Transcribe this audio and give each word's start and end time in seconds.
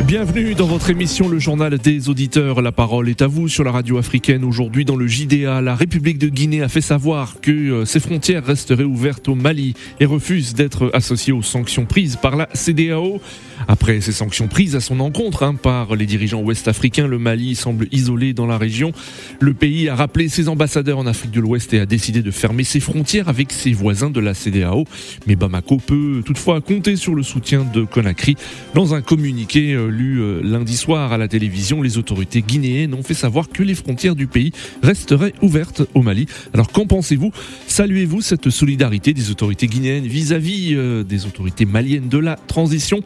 Bienvenue 0.00 0.54
dans 0.54 0.66
votre 0.66 0.90
émission 0.90 1.28
Le 1.28 1.38
Journal 1.38 1.78
des 1.78 2.08
Auditeurs. 2.08 2.60
La 2.60 2.72
parole 2.72 3.08
est 3.08 3.22
à 3.22 3.26
vous 3.26 3.48
sur 3.48 3.62
la 3.62 3.70
radio 3.70 3.98
africaine. 3.98 4.42
Aujourd'hui, 4.42 4.84
dans 4.84 4.96
le 4.96 5.06
JDA, 5.06 5.60
la 5.60 5.74
République 5.74 6.18
de 6.18 6.28
Guinée 6.28 6.62
a 6.62 6.68
fait 6.68 6.80
savoir 6.80 7.40
que 7.40 7.50
euh, 7.50 7.84
ses 7.84 8.00
frontières 8.00 8.44
resteraient 8.44 8.82
ouvertes 8.84 9.28
au 9.28 9.34
Mali 9.34 9.74
et 10.00 10.04
refuse 10.04 10.54
d'être 10.54 10.90
associée 10.92 11.32
aux 11.32 11.42
sanctions 11.42 11.86
prises 11.86 12.16
par 12.16 12.36
la 12.36 12.48
CDAO. 12.52 13.20
Après 13.68 14.00
ces 14.00 14.12
sanctions 14.12 14.48
prises 14.48 14.74
à 14.74 14.80
son 14.80 14.98
encontre 15.00 15.44
hein, 15.44 15.54
par 15.54 15.94
les 15.94 16.06
dirigeants 16.06 16.40
ouest-africains, 16.40 17.06
le 17.06 17.18
Mali 17.18 17.54
semble 17.54 17.86
isolé 17.92 18.32
dans 18.32 18.46
la 18.46 18.58
région. 18.58 18.92
Le 19.40 19.54
pays 19.54 19.88
a 19.88 19.94
rappelé 19.94 20.28
ses 20.28 20.48
ambassadeurs 20.48 20.98
en 20.98 21.06
Afrique 21.06 21.30
de 21.30 21.40
l'Ouest 21.40 21.72
et 21.74 21.80
a 21.80 21.86
décidé 21.86 22.22
de 22.22 22.30
fermer 22.30 22.64
ses 22.64 22.80
frontières 22.80 23.28
avec 23.28 23.52
ses 23.52 23.72
voisins 23.72 24.10
de 24.10 24.20
la 24.20 24.34
CDAO. 24.34 24.84
Mais 25.26 25.36
Bamako 25.36 25.76
peut 25.76 26.22
toutefois 26.24 26.60
compter 26.60 26.96
sur 26.96 27.14
le 27.14 27.22
soutien 27.22 27.64
de 27.72 27.84
Conakry. 27.84 28.36
Dans 28.74 28.94
un 28.94 29.00
communiqué 29.00 29.74
euh, 29.74 29.81
lu 29.88 30.20
euh, 30.20 30.40
lundi 30.42 30.76
soir 30.76 31.12
à 31.12 31.18
la 31.18 31.28
télévision, 31.28 31.82
les 31.82 31.98
autorités 31.98 32.42
guinéennes 32.42 32.94
ont 32.94 33.02
fait 33.02 33.14
savoir 33.14 33.48
que 33.48 33.62
les 33.62 33.74
frontières 33.74 34.14
du 34.14 34.26
pays 34.26 34.52
resteraient 34.82 35.34
ouvertes 35.42 35.82
au 35.94 36.02
Mali. 36.02 36.26
Alors 36.54 36.70
qu'en 36.70 36.86
pensez-vous? 36.86 37.32
Saluez-vous 37.66 38.20
cette 38.20 38.50
solidarité 38.50 39.12
des 39.14 39.30
autorités 39.30 39.66
guinéennes 39.66 40.06
vis-à-vis 40.06 40.74
euh, 40.74 41.04
des 41.04 41.26
autorités 41.26 41.64
maliennes 41.64 42.08
de 42.08 42.18
la 42.18 42.36
transition? 42.36 43.00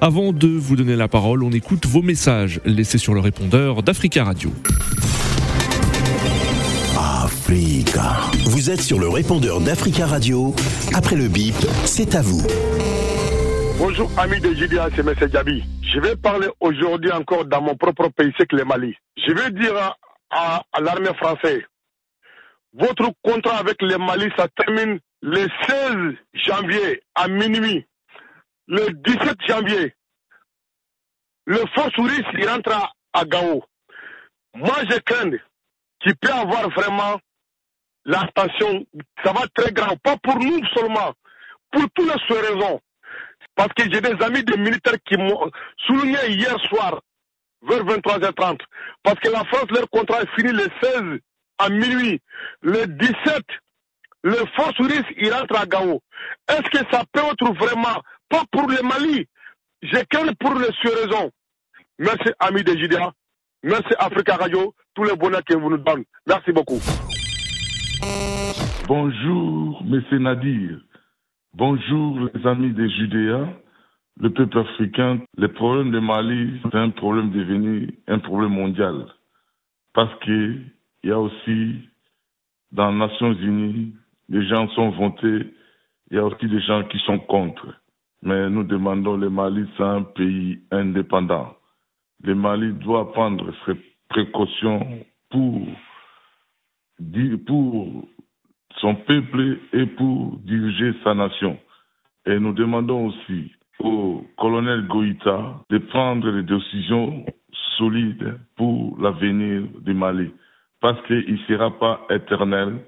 Avant 0.00 0.32
de 0.32 0.48
vous 0.48 0.76
donner 0.76 0.96
la 0.96 1.08
parole, 1.08 1.42
on 1.42 1.52
écoute 1.52 1.86
vos 1.86 2.02
messages 2.02 2.60
laissés 2.64 2.98
sur 2.98 3.14
le 3.14 3.20
répondeur 3.20 3.82
d'Africa 3.82 4.24
Radio. 4.24 4.52
Africa. 6.96 8.16
Vous 8.46 8.70
êtes 8.70 8.80
sur 8.80 8.98
le 8.98 9.08
répondeur 9.08 9.60
d'Africa 9.60 10.06
Radio. 10.06 10.54
Après 10.94 11.16
le 11.16 11.28
bip, 11.28 11.54
c'est 11.84 12.14
à 12.14 12.22
vous. 12.22 12.42
Bonjour 13.84 14.08
amis 14.16 14.38
de 14.38 14.54
JDA, 14.54 14.90
c'est 14.94 15.00
M. 15.00 15.12
Djabi. 15.28 15.64
Je 15.92 15.98
vais 15.98 16.14
parler 16.14 16.46
aujourd'hui 16.60 17.10
encore 17.10 17.46
dans 17.46 17.60
mon 17.60 17.74
propre 17.74 18.10
pays, 18.10 18.32
c'est 18.38 18.46
que 18.46 18.54
le 18.54 18.64
Mali. 18.64 18.96
Je 19.16 19.32
vais 19.32 19.50
dire 19.50 19.96
à, 20.30 20.62
l'armée 20.80 21.12
française, 21.14 21.62
votre 22.74 23.10
contrat 23.22 23.56
avec 23.56 23.82
le 23.82 23.98
Mali, 23.98 24.30
ça 24.36 24.46
termine 24.56 25.00
le 25.20 25.48
16 25.66 26.14
janvier 26.32 27.02
à 27.16 27.26
minuit 27.26 27.84
le 28.68 28.86
17 29.04 29.36
janvier, 29.48 29.96
le 31.46 31.58
fort 31.74 31.90
sourire 31.96 32.24
il 32.34 32.48
rentre 32.48 32.92
à, 33.12 33.24
Gao. 33.24 33.64
Moi, 34.54 34.76
je 34.92 34.98
crains 35.00 35.38
qu'il 36.00 36.14
peut 36.18 36.32
avoir 36.32 36.70
vraiment 36.70 37.18
l'attention, 38.04 38.86
ça 39.24 39.32
va 39.32 39.40
très 39.56 39.72
grave, 39.72 39.96
pas 40.04 40.16
pour 40.18 40.38
nous 40.38 40.64
seulement, 40.72 41.14
pour 41.72 41.82
toutes 41.96 42.30
les 42.30 42.36
raisons. 42.36 42.80
Parce 43.54 43.72
que 43.74 43.84
j'ai 43.84 44.00
des 44.00 44.24
amis 44.24 44.42
des 44.44 44.56
militaires 44.56 44.96
qui 45.04 45.16
m'ont 45.16 45.50
souligné 45.86 46.18
hier 46.28 46.58
soir, 46.68 47.00
vers 47.62 47.84
23h30, 47.84 48.58
parce 49.02 49.20
que 49.20 49.30
la 49.30 49.44
France, 49.44 49.70
leur 49.70 49.88
contrat 49.90 50.22
est 50.22 50.34
fini 50.34 50.52
le 50.52 50.66
16 50.82 51.20
à 51.58 51.68
minuit. 51.68 52.20
Le 52.62 52.86
17, 52.86 53.42
le 54.24 54.36
fort 54.56 54.72
sourire 54.76 55.04
il 55.16 55.32
rentre 55.32 55.58
à 55.58 55.66
Gao. 55.66 56.00
Est-ce 56.48 56.70
que 56.70 56.90
ça 56.90 57.04
peut 57.12 57.20
être 57.20 57.54
vraiment 57.54 58.00
pas 58.28 58.44
pour 58.50 58.68
le 58.68 58.82
Mali? 58.82 59.26
J'ai 59.82 60.04
qu'un 60.06 60.32
pour 60.38 60.54
les 60.54 60.68
raisons. 60.90 61.30
Merci, 61.98 62.32
amis 62.38 62.64
de 62.64 62.76
JDA. 62.76 63.12
Merci, 63.62 63.94
Africa 63.98 64.36
Radio. 64.36 64.74
Tous 64.94 65.04
les 65.04 65.16
bonheurs 65.16 65.44
que 65.44 65.54
vous 65.54 65.70
nous 65.70 65.78
donnez. 65.78 66.06
Merci 66.26 66.52
beaucoup. 66.52 66.80
Bonjour, 68.86 69.82
M. 69.82 70.18
Nadir. 70.18 70.78
Bonjour, 71.54 72.18
les 72.34 72.46
amis 72.46 72.72
de 72.72 72.86
Judéa. 72.86 73.48
Le 74.20 74.30
peuple 74.30 74.58
africain, 74.58 75.20
le 75.36 75.48
problème 75.52 75.90
de 75.90 75.98
Mali, 75.98 76.60
c'est 76.62 76.74
un 76.74 76.90
problème 76.90 77.30
devenu 77.30 77.98
un 78.06 78.18
problème 78.18 78.52
mondial. 78.52 79.06
Parce 79.94 80.14
qu'il 80.20 80.70
y 81.04 81.10
a 81.10 81.18
aussi, 81.18 81.76
dans 82.72 82.90
les 82.90 82.98
Nations 82.98 83.32
Unies, 83.32 83.94
les 84.28 84.46
gens 84.46 84.68
sont 84.70 84.90
votés, 84.90 85.54
il 86.10 86.16
y 86.16 86.18
a 86.18 86.24
aussi 86.24 86.46
des 86.46 86.60
gens 86.60 86.84
qui 86.84 86.98
sont 87.00 87.18
contre 87.18 87.66
mais 88.22 88.48
nous 88.48 88.62
demandons 88.62 89.16
le 89.16 89.28
Mali, 89.28 89.66
c'est 89.76 89.82
un 89.82 90.02
pays 90.02 90.60
indépendant. 90.70 91.56
Le 92.22 92.34
Mali 92.34 92.72
doit 92.74 93.12
prendre 93.12 93.52
ses 93.66 93.74
précautions 94.08 95.04
pour, 95.30 95.66
pour 97.46 98.08
son 98.80 98.94
peuple 98.94 99.58
et 99.72 99.86
pour 99.86 100.38
diriger 100.44 100.94
sa 101.04 101.14
nation. 101.14 101.58
Et 102.26 102.38
nous 102.38 102.52
demandons 102.52 103.06
aussi 103.06 103.52
au 103.80 104.24
colonel 104.38 104.86
Goïta 104.86 105.56
de 105.70 105.78
prendre 105.78 106.30
des 106.30 106.42
décisions 106.42 107.24
solides 107.76 108.38
pour 108.56 108.96
l'avenir 109.00 109.62
du 109.80 109.94
Mali. 109.94 110.30
Parce 110.80 111.00
qu'il 111.06 111.32
ne 111.32 111.38
sera 111.48 111.70
pas 111.78 112.06
éternel, 112.10 112.78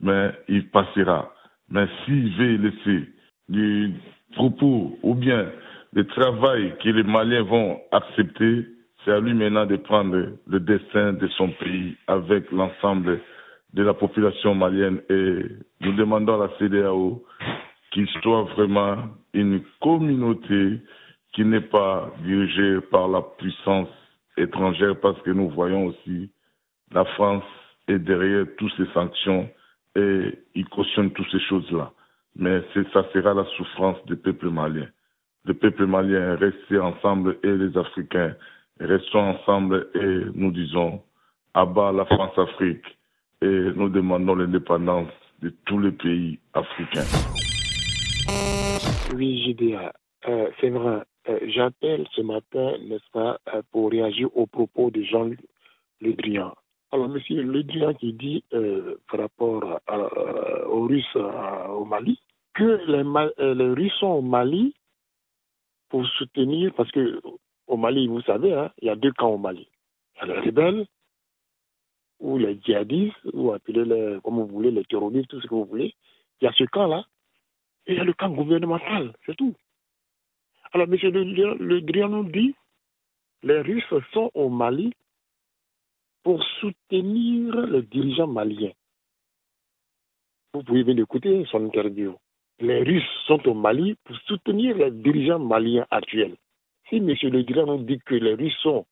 mais 0.00 0.32
il 0.48 0.68
passera. 0.68 1.32
Mais 1.68 1.86
s'il 2.04 2.34
veut 2.36 2.56
laisser 2.56 3.08
du 3.48 3.92
propos 4.34 4.98
ou 5.02 5.14
bien 5.14 5.46
le 5.92 6.06
travail 6.06 6.74
que 6.82 6.88
les 6.88 7.02
Maliens 7.02 7.42
vont 7.42 7.80
accepter, 7.92 8.66
c'est 9.04 9.12
à 9.12 9.20
lui 9.20 9.34
maintenant 9.34 9.66
de 9.66 9.76
prendre 9.76 10.16
le 10.46 10.60
destin 10.60 11.12
de 11.12 11.26
son 11.28 11.48
pays 11.48 11.96
avec 12.06 12.50
l'ensemble 12.52 13.20
de 13.74 13.82
la 13.82 13.94
population 13.94 14.54
malienne 14.54 15.00
et 15.08 15.44
nous 15.80 15.92
demandons 15.92 16.40
à 16.40 16.46
la 16.46 16.58
CDAO 16.58 17.22
qu'il 17.92 18.08
soit 18.22 18.42
vraiment 18.56 18.96
une 19.32 19.62
communauté 19.80 20.80
qui 21.32 21.44
n'est 21.44 21.60
pas 21.60 22.12
dirigée 22.24 22.80
par 22.90 23.08
la 23.08 23.22
puissance 23.22 23.88
étrangère 24.36 24.98
parce 25.00 25.20
que 25.22 25.30
nous 25.30 25.48
voyons 25.50 25.86
aussi 25.86 26.30
la 26.92 27.04
France 27.04 27.44
est 27.86 27.98
derrière 27.98 28.46
toutes 28.58 28.72
ces 28.76 28.86
sanctions 28.92 29.48
et 29.96 30.38
il 30.54 30.68
cautionne 30.68 31.12
toutes 31.12 31.30
ces 31.30 31.40
choses-là 31.40 31.92
mais 32.36 32.62
ça 32.92 33.04
sera 33.12 33.34
la 33.34 33.44
souffrance 33.56 34.04
du 34.06 34.16
peuple 34.16 34.50
malien. 34.50 34.86
Le 35.44 35.54
peuple 35.54 35.86
malien 35.86 36.36
reste 36.36 36.72
ensemble 36.72 37.38
et 37.42 37.50
les 37.52 37.76
Africains 37.76 38.34
restons 38.78 39.30
ensemble 39.30 39.88
et 39.94 40.22
nous 40.34 40.50
disons 40.52 41.02
à 41.54 41.64
bas 41.64 41.92
la 41.92 42.04
France-Afrique 42.06 42.84
et 43.42 43.72
nous 43.74 43.88
demandons 43.88 44.34
l'indépendance 44.34 45.08
de 45.40 45.50
tous 45.64 45.78
les 45.78 45.92
pays 45.92 46.38
africains. 46.52 47.06
Oui, 49.14 49.42
JDA, 49.42 49.92
euh, 50.28 50.50
c'est 50.60 50.70
vrai. 50.70 51.02
Euh, 51.28 51.38
j'appelle 51.48 52.06
ce 52.12 52.20
matin, 52.20 52.76
n'est-ce 52.86 53.10
pas, 53.12 53.38
euh, 53.54 53.62
pour 53.72 53.90
réagir 53.90 54.28
aux 54.36 54.46
propos 54.46 54.90
de 54.90 55.02
Jean 55.02 55.30
Le 56.00 56.12
Drian. 56.14 56.54
Alors, 56.92 57.08
monsieur 57.08 57.42
Le 57.42 57.62
Drian 57.62 57.94
qui 57.94 58.12
dit, 58.12 58.44
par 59.10 59.20
rapport 59.20 59.80
aux 60.68 60.86
Russes 60.86 61.16
au 61.16 61.84
Mali, 61.84 62.18
que 62.54 62.80
les, 62.86 63.54
les, 63.54 63.70
Russes 63.70 63.92
sont 64.00 64.06
au 64.06 64.22
Mali 64.22 64.74
pour 65.88 66.04
soutenir, 66.06 66.72
parce 66.74 66.90
que 66.90 67.20
au 67.68 67.76
Mali, 67.76 68.08
vous 68.08 68.22
savez, 68.22 68.52
hein, 68.52 68.72
il 68.82 68.86
y 68.86 68.90
a 68.90 68.96
deux 68.96 69.12
camps 69.12 69.34
au 69.34 69.38
Mali. 69.38 69.68
Il 70.16 70.28
y 70.28 70.32
a 70.32 70.34
les 70.34 70.40
rebelles, 70.40 70.86
ou 72.20 72.38
les 72.38 72.58
djihadistes, 72.62 73.16
ou 73.32 73.52
appelez-les 73.52 74.18
comme 74.22 74.36
vous 74.36 74.46
voulez, 74.46 74.70
les 74.70 74.84
terroristes, 74.84 75.28
tout 75.28 75.40
ce 75.40 75.46
que 75.46 75.54
vous 75.54 75.64
voulez. 75.64 75.94
Il 76.40 76.44
y 76.44 76.48
a 76.48 76.52
ce 76.52 76.64
camp-là, 76.64 77.04
et 77.86 77.92
il 77.92 77.98
y 77.98 78.00
a 78.00 78.04
le 78.04 78.12
camp 78.12 78.30
gouvernemental, 78.30 79.12
c'est 79.26 79.36
tout. 79.36 79.54
Alors, 80.72 80.86
M. 80.86 80.94
Le, 80.94 81.54
le 81.54 82.30
dit, 82.30 82.54
les 83.42 83.60
Russes 83.60 83.84
sont 84.12 84.30
au 84.34 84.48
Mali 84.48 84.92
pour 86.22 86.42
soutenir 86.60 87.66
les 87.66 87.82
dirigeants 87.82 88.28
maliens. 88.28 88.72
Vous 90.52 90.62
pouvez 90.62 90.84
bien 90.84 90.96
écouter 90.96 91.44
son 91.50 91.64
interview 91.64 92.16
les 92.60 92.82
Russes 92.82 93.08
sont 93.26 93.46
au 93.48 93.54
Mali 93.54 93.96
pour 94.04 94.16
soutenir 94.26 94.76
les 94.76 94.90
dirigeants 94.90 95.38
maliens 95.38 95.86
actuels. 95.90 96.36
Si 96.88 96.96
M. 96.96 97.06
Le 97.08 97.42
Drian 97.42 97.78
dit 97.78 97.98
que 98.04 98.14
les 98.14 98.34
Russes 98.34 98.58
sont 98.62 98.84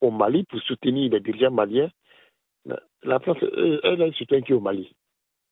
au 0.00 0.10
Mali 0.10 0.44
pour 0.44 0.60
soutenir 0.62 1.12
les 1.12 1.20
dirigeants 1.20 1.52
maliens, 1.52 1.90
la 3.02 3.18
France, 3.20 3.38
elle 3.42 4.14
soutient 4.14 4.40
qui 4.40 4.52
au 4.52 4.60
Mali 4.60 4.94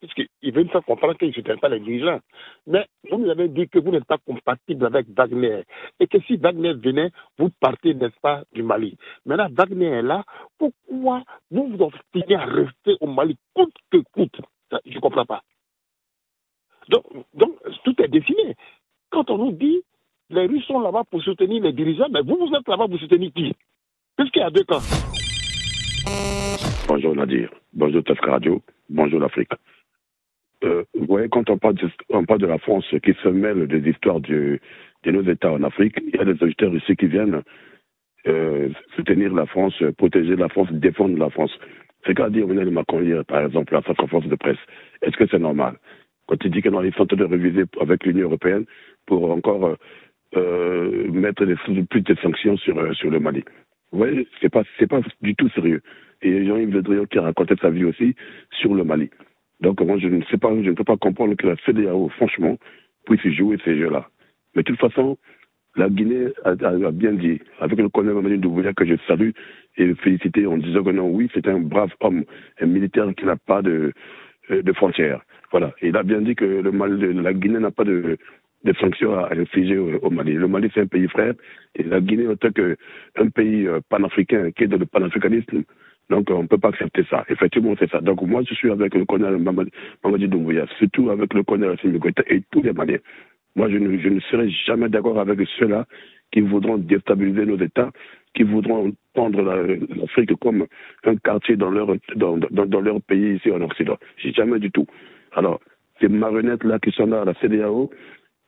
Puisqu'ils 0.00 0.52
veulent 0.52 0.68
faire 0.68 0.84
comprendre 0.84 1.16
qu'ils 1.16 1.28
ne 1.28 1.32
soutiennent 1.32 1.60
pas 1.60 1.70
les 1.70 1.80
dirigeants. 1.80 2.20
Mais 2.66 2.86
vous 3.10 3.18
nous 3.18 3.30
avez 3.30 3.48
dit 3.48 3.68
que 3.68 3.78
vous 3.78 3.90
n'êtes 3.90 4.04
pas 4.04 4.18
compatible 4.18 4.84
avec 4.84 5.06
Wagner. 5.08 5.62
Et 5.98 6.06
que 6.06 6.20
si 6.22 6.36
Wagner 6.36 6.74
venait, 6.74 7.10
vous 7.38 7.48
partez, 7.58 7.94
n'est-ce 7.94 8.20
pas, 8.20 8.42
du 8.52 8.62
Mali. 8.62 8.98
Maintenant, 9.24 9.48
Wagner 9.50 9.86
est 9.86 10.02
là. 10.02 10.24
Pourquoi 10.58 11.22
vous 11.50 11.68
vous 11.68 11.84
obstinez 11.84 12.34
à 12.34 12.44
rester 12.44 12.96
au 13.00 13.06
Mali 13.06 13.38
coûte 13.54 13.74
que 13.90 13.98
coûte? 14.12 14.40
Je 14.84 14.94
ne 14.94 15.00
comprends 15.00 15.24
pas. 15.24 15.42
Donc, 16.88 17.04
tout 17.84 18.02
est 18.02 18.08
dessiné. 18.08 18.56
Quand 19.08 19.30
on 19.30 19.38
nous 19.38 19.52
dit 19.52 19.82
les 20.30 20.46
Russes 20.46 20.66
sont 20.66 20.80
là-bas 20.80 21.04
pour 21.10 21.22
soutenir 21.22 21.62
les 21.62 21.72
dirigeants, 21.72 22.08
mais 22.10 22.22
vous, 22.22 22.36
vous 22.36 22.54
êtes 22.54 22.66
là-bas 22.68 22.88
pour 22.88 22.98
soutenir 22.98 23.30
qui? 23.32 23.54
Puisqu'il 24.16 24.40
y 24.40 24.42
a 24.42 24.50
deux 24.50 24.64
camps. 24.64 24.80
Bonjour 26.86 27.16
Nadir, 27.16 27.48
bonjour 27.72 28.04
Tafka 28.04 28.30
Radio, 28.32 28.60
bonjour 28.90 29.18
l'Afrique. 29.18 29.48
euh, 30.64 30.84
vous 30.94 31.06
voyez, 31.06 31.30
quand 31.30 31.48
on 31.48 31.56
parle, 31.56 31.76
de, 31.76 31.88
on 32.10 32.26
parle 32.26 32.40
de 32.40 32.46
la 32.46 32.58
France 32.58 32.84
qui 33.02 33.14
se 33.22 33.28
mêle 33.28 33.66
des 33.66 33.88
histoires 33.90 34.20
de 34.20 34.60
nos 35.06 35.22
États 35.22 35.52
en 35.52 35.62
Afrique, 35.62 35.96
il 36.06 36.14
y 36.14 36.18
a 36.20 36.26
des 36.26 36.42
auditeurs 36.42 36.74
ici 36.74 36.94
qui 36.94 37.06
viennent 37.06 37.42
euh, 38.26 38.68
soutenir 38.96 39.32
la 39.32 39.46
France, 39.46 39.82
protéger 39.96 40.36
la 40.36 40.50
France, 40.50 40.68
défendre 40.72 41.16
la 41.18 41.30
France. 41.30 41.58
C'est 42.06 42.14
qu'à 42.14 42.28
dire 42.28 42.44
Emmanuel 42.44 42.70
Macron 42.70 43.00
hier, 43.00 43.24
par 43.24 43.46
exemple, 43.46 43.74
à 43.74 43.80
sa 43.80 43.94
conférence 43.94 44.26
de 44.28 44.36
presse. 44.36 44.58
Est-ce 45.00 45.16
que 45.16 45.26
c'est 45.26 45.38
normal? 45.38 45.78
Quand 46.26 46.36
il 46.44 46.50
dit 46.50 46.60
qu'on 46.60 46.82
est 46.82 47.00
en 47.00 47.06
train 47.06 47.16
de 47.16 47.24
réviser 47.24 47.64
avec 47.80 48.04
l'Union 48.04 48.26
européenne 48.26 48.66
pour 49.06 49.30
encore 49.30 49.76
euh, 50.36 51.10
mettre 51.10 51.46
des, 51.46 51.56
plus 51.86 52.02
de 52.02 52.14
sanctions 52.16 52.58
sur, 52.58 52.94
sur 52.94 53.10
le 53.10 53.20
Mali. 53.20 53.42
Voyez, 53.92 54.26
c'est 54.40 54.48
pas, 54.48 54.62
c'est 54.78 54.86
pas 54.86 55.00
du 55.22 55.34
tout 55.34 55.48
sérieux. 55.50 55.80
Et 56.22 56.44
Jean-Yves 56.46 56.74
Le 56.74 57.06
qui 57.06 57.18
a 57.18 57.22
raconté 57.22 57.54
sa 57.60 57.70
vie 57.70 57.84
aussi 57.84 58.14
sur 58.50 58.74
le 58.74 58.84
Mali. 58.84 59.10
Donc 59.60 59.80
moi, 59.80 59.98
je 59.98 60.08
ne 60.08 60.22
sais 60.24 60.38
pas, 60.38 60.50
je 60.50 60.70
ne 60.70 60.74
peux 60.74 60.84
pas 60.84 60.96
comprendre 60.96 61.34
que 61.34 61.46
la 61.46 61.56
CDAO, 61.64 62.08
franchement, 62.10 62.56
puisse 63.06 63.26
jouer 63.34 63.58
ces 63.64 63.76
jeux-là. 63.78 64.08
Mais 64.54 64.62
de 64.62 64.66
toute 64.72 64.80
façon, 64.80 65.16
la 65.76 65.88
Guinée 65.88 66.28
a, 66.44 66.54
bien 66.92 67.12
dit, 67.12 67.40
avec 67.60 67.78
le 67.78 67.88
colonel 67.88 68.14
Mamadou 68.14 68.36
Doumbouya 68.36 68.72
que 68.72 68.84
je 68.84 68.94
salue 69.06 69.30
et 69.76 69.94
féliciter 69.96 70.46
en 70.46 70.56
disant 70.56 70.84
que 70.84 70.90
non, 70.90 71.08
oui, 71.08 71.28
c'est 71.34 71.48
un 71.48 71.58
brave 71.58 71.92
homme, 72.00 72.24
un 72.60 72.66
militaire 72.66 73.12
qui 73.16 73.26
n'a 73.26 73.36
pas 73.36 73.62
de, 73.62 73.92
euh, 74.50 74.62
de 74.62 74.72
frontières. 74.72 75.22
Voilà. 75.50 75.72
Et 75.82 75.88
il 75.88 75.96
a 75.96 76.02
bien 76.02 76.20
dit 76.20 76.34
que 76.34 76.44
le 76.44 76.70
Mali, 76.72 77.12
la 77.14 77.32
Guinée 77.32 77.58
n'a 77.58 77.70
pas 77.70 77.84
de, 77.84 78.18
des 78.64 78.74
sanctions 78.74 79.14
à 79.14 79.32
infliger 79.34 79.78
au, 79.78 80.10
Mali. 80.10 80.32
Le 80.32 80.48
Mali, 80.48 80.70
c'est 80.74 80.80
un 80.80 80.86
pays 80.86 81.08
frère, 81.08 81.34
et 81.76 81.82
la 81.82 82.00
Guinée, 82.00 82.26
en 82.26 82.36
tant 82.36 82.50
qu'un 82.50 83.28
pays 83.28 83.66
euh, 83.66 83.80
panafricain 83.88 84.50
qui 84.52 84.64
est 84.64 84.68
dans 84.68 84.78
le 84.78 84.86
panafricanisme, 84.86 85.62
donc 86.10 86.28
on 86.30 86.42
ne 86.42 86.48
peut 86.48 86.58
pas 86.58 86.68
accepter 86.68 87.04
ça. 87.08 87.24
Effectivement, 87.28 87.74
c'est 87.78 87.90
ça. 87.90 88.00
Donc 88.00 88.22
moi, 88.22 88.42
je 88.48 88.54
suis 88.54 88.70
avec 88.70 88.94
le 88.94 89.04
colonel 89.04 89.38
Mamadi 89.38 90.28
Doumbouya, 90.28 90.66
surtout 90.78 91.10
avec 91.10 91.32
le 91.32 91.42
colonel 91.42 91.70
Assimi 91.72 91.98
et 92.28 92.42
tous 92.50 92.62
les 92.62 92.72
Maliens. 92.72 92.98
Moi, 93.56 93.70
je 93.70 93.76
ne, 93.76 93.98
je 93.98 94.08
ne 94.08 94.20
serai 94.20 94.50
jamais 94.66 94.88
d'accord 94.88 95.18
avec 95.18 95.38
ceux-là 95.58 95.86
qui 96.32 96.40
voudront 96.40 96.78
déstabiliser 96.78 97.46
nos 97.46 97.58
États, 97.58 97.90
qui 98.34 98.42
voudront 98.42 98.92
prendre 99.14 99.40
l'Afrique 99.40 100.34
comme 100.40 100.66
un 101.04 101.16
quartier 101.16 101.56
dans 101.56 101.70
leur, 101.70 101.86
dans, 102.16 102.36
dans, 102.36 102.66
dans 102.66 102.80
leur 102.80 103.00
pays 103.02 103.36
ici 103.36 103.50
en 103.50 103.60
Occident. 103.60 103.96
Jamais 104.18 104.58
du 104.58 104.70
tout. 104.72 104.86
Alors, 105.32 105.60
ces 106.00 106.08
marionnettes-là 106.08 106.80
qui 106.80 106.90
sont 106.90 107.06
là 107.06 107.22
à 107.22 107.24
la 107.24 107.34
CDAO, 107.34 107.90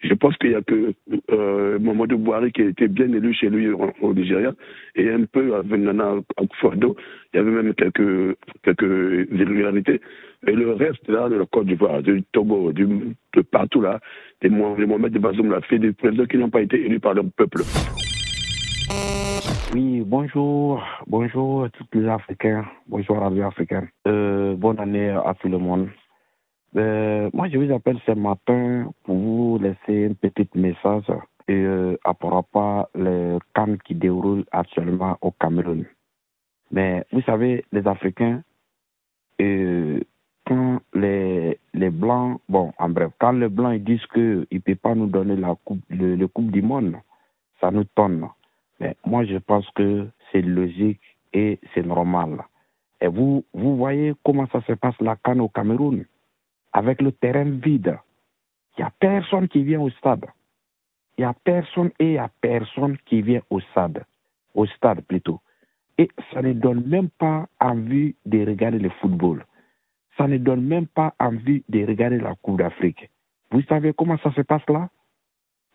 je 0.00 0.14
pense 0.14 0.36
qu'il 0.36 0.50
n'y 0.50 0.56
a 0.56 0.62
que 0.62 0.92
euh, 1.30 1.78
Mamadou 1.78 2.18
Bouhari 2.18 2.52
qui 2.52 2.62
a 2.62 2.66
été 2.66 2.88
bien 2.88 3.10
élu 3.12 3.32
chez 3.32 3.48
lui 3.48 3.68
au, 3.70 4.14
Nigeria 4.14 4.52
et 4.94 5.10
un 5.10 5.24
peu 5.24 5.54
avec 5.54 5.80
Nana 5.80 6.16
Akufo-Addo, 6.36 6.96
il 7.32 7.36
y 7.36 7.40
avait 7.40 7.50
même 7.50 7.74
quelques, 7.74 8.36
quelques 8.62 9.28
irrégularités. 9.32 10.00
Et 10.46 10.52
le 10.52 10.72
reste, 10.72 11.08
là, 11.08 11.28
de 11.28 11.36
la 11.36 11.46
Côte 11.46 11.66
d'Ivoire, 11.66 12.02
du 12.02 12.22
Togo, 12.32 12.72
du, 12.72 12.86
de 12.86 13.40
partout 13.42 13.80
là, 13.80 13.98
les, 14.42 14.50
Mohamed 14.50 15.12
de 15.12 15.18
Bazoum 15.18 15.50
l'a 15.50 15.60
fait 15.62 15.78
des 15.78 15.92
présidents 15.92 16.26
qui 16.26 16.36
n'ont 16.36 16.50
pas 16.50 16.60
été 16.60 16.84
élus 16.84 17.00
par 17.00 17.14
leur 17.14 17.24
peuple. 17.36 17.62
Oui, 19.74 20.02
bonjour, 20.06 20.82
bonjour 21.06 21.64
à 21.64 21.68
tous 21.70 21.86
les 21.94 22.06
Africains, 22.06 22.64
bonjour 22.86 23.22
à 23.22 23.30
les 23.30 23.42
Africains. 23.42 23.88
Euh, 24.06 24.54
bonne 24.54 24.78
année 24.78 25.10
à 25.10 25.34
tout 25.40 25.48
le 25.48 25.58
monde. 25.58 25.88
Euh, 26.76 27.30
moi, 27.32 27.48
je 27.48 27.56
vous 27.58 27.72
appelle 27.72 27.98
ce 28.04 28.12
matin 28.12 28.92
pour 29.04 29.16
vous 29.16 29.58
laisser 29.58 30.06
un 30.06 30.12
petit 30.12 30.48
message 30.54 31.04
euh, 31.48 31.96
à 32.04 32.14
rapport 32.20 32.88
les 32.94 33.38
camps 33.54 33.76
qui 33.84 33.94
déroulent 33.94 34.44
actuellement 34.52 35.16
au 35.22 35.30
Cameroun. 35.30 35.86
Mais 36.70 37.04
vous 37.12 37.22
savez, 37.22 37.64
les 37.72 37.86
Africains, 37.86 38.42
euh, 39.40 40.00
quand 40.46 40.80
les, 40.92 41.58
les 41.72 41.90
Blancs, 41.90 42.40
bon, 42.48 42.72
en 42.78 42.88
bref, 42.90 43.10
quand 43.18 43.32
les 43.32 43.48
Blancs 43.48 43.74
ils 43.76 43.84
disent 43.84 44.06
qu'ils 44.12 44.46
ne 44.52 44.58
peuvent 44.58 44.76
pas 44.76 44.94
nous 44.94 45.06
donner 45.06 45.36
la 45.36 45.54
coupe, 45.64 45.80
le, 45.88 46.26
Coupe 46.26 46.50
du 46.50 46.60
Monde, 46.60 46.96
ça 47.60 47.70
nous 47.70 47.84
tonne. 47.84 48.28
Mais 48.80 48.96
moi, 49.06 49.24
je 49.24 49.38
pense 49.38 49.68
que 49.70 50.08
c'est 50.30 50.42
logique 50.42 51.00
et 51.32 51.58
c'est 51.74 51.86
normal. 51.86 52.44
Et 53.00 53.08
vous, 53.08 53.44
vous 53.54 53.76
voyez 53.76 54.12
comment 54.24 54.46
ça 54.52 54.60
se 54.62 54.72
passe 54.72 55.00
la 55.00 55.16
canne 55.16 55.40
au 55.40 55.48
Cameroun? 55.48 56.04
Avec 56.76 57.00
le 57.00 57.10
terrain 57.10 57.44
vide. 57.44 57.98
Il 58.76 58.82
n'y 58.82 58.84
a 58.84 58.92
personne 59.00 59.48
qui 59.48 59.62
vient 59.62 59.80
au 59.80 59.88
stade. 59.88 60.26
Il 61.16 61.22
n'y 61.22 61.24
a 61.24 61.32
personne 61.32 61.90
et 61.98 62.04
il 62.04 62.10
n'y 62.12 62.18
a 62.18 62.30
personne 62.42 62.98
qui 63.06 63.22
vient 63.22 63.40
au 63.48 63.60
stade. 63.60 64.04
Au 64.54 64.66
stade 64.66 65.00
plutôt. 65.00 65.40
Et 65.96 66.10
ça 66.30 66.42
ne 66.42 66.52
donne 66.52 66.86
même 66.86 67.08
pas 67.08 67.46
envie 67.58 68.14
de 68.26 68.44
regarder 68.44 68.78
le 68.78 68.90
football. 69.00 69.46
Ça 70.18 70.28
ne 70.28 70.36
donne 70.36 70.62
même 70.66 70.86
pas 70.86 71.14
envie 71.18 71.64
de 71.70 71.86
regarder 71.86 72.18
la 72.18 72.34
Coupe 72.34 72.58
d'Afrique. 72.58 73.08
Vous 73.50 73.62
savez 73.62 73.94
comment 73.94 74.18
ça 74.18 74.30
se 74.34 74.42
passe 74.42 74.68
là? 74.68 74.90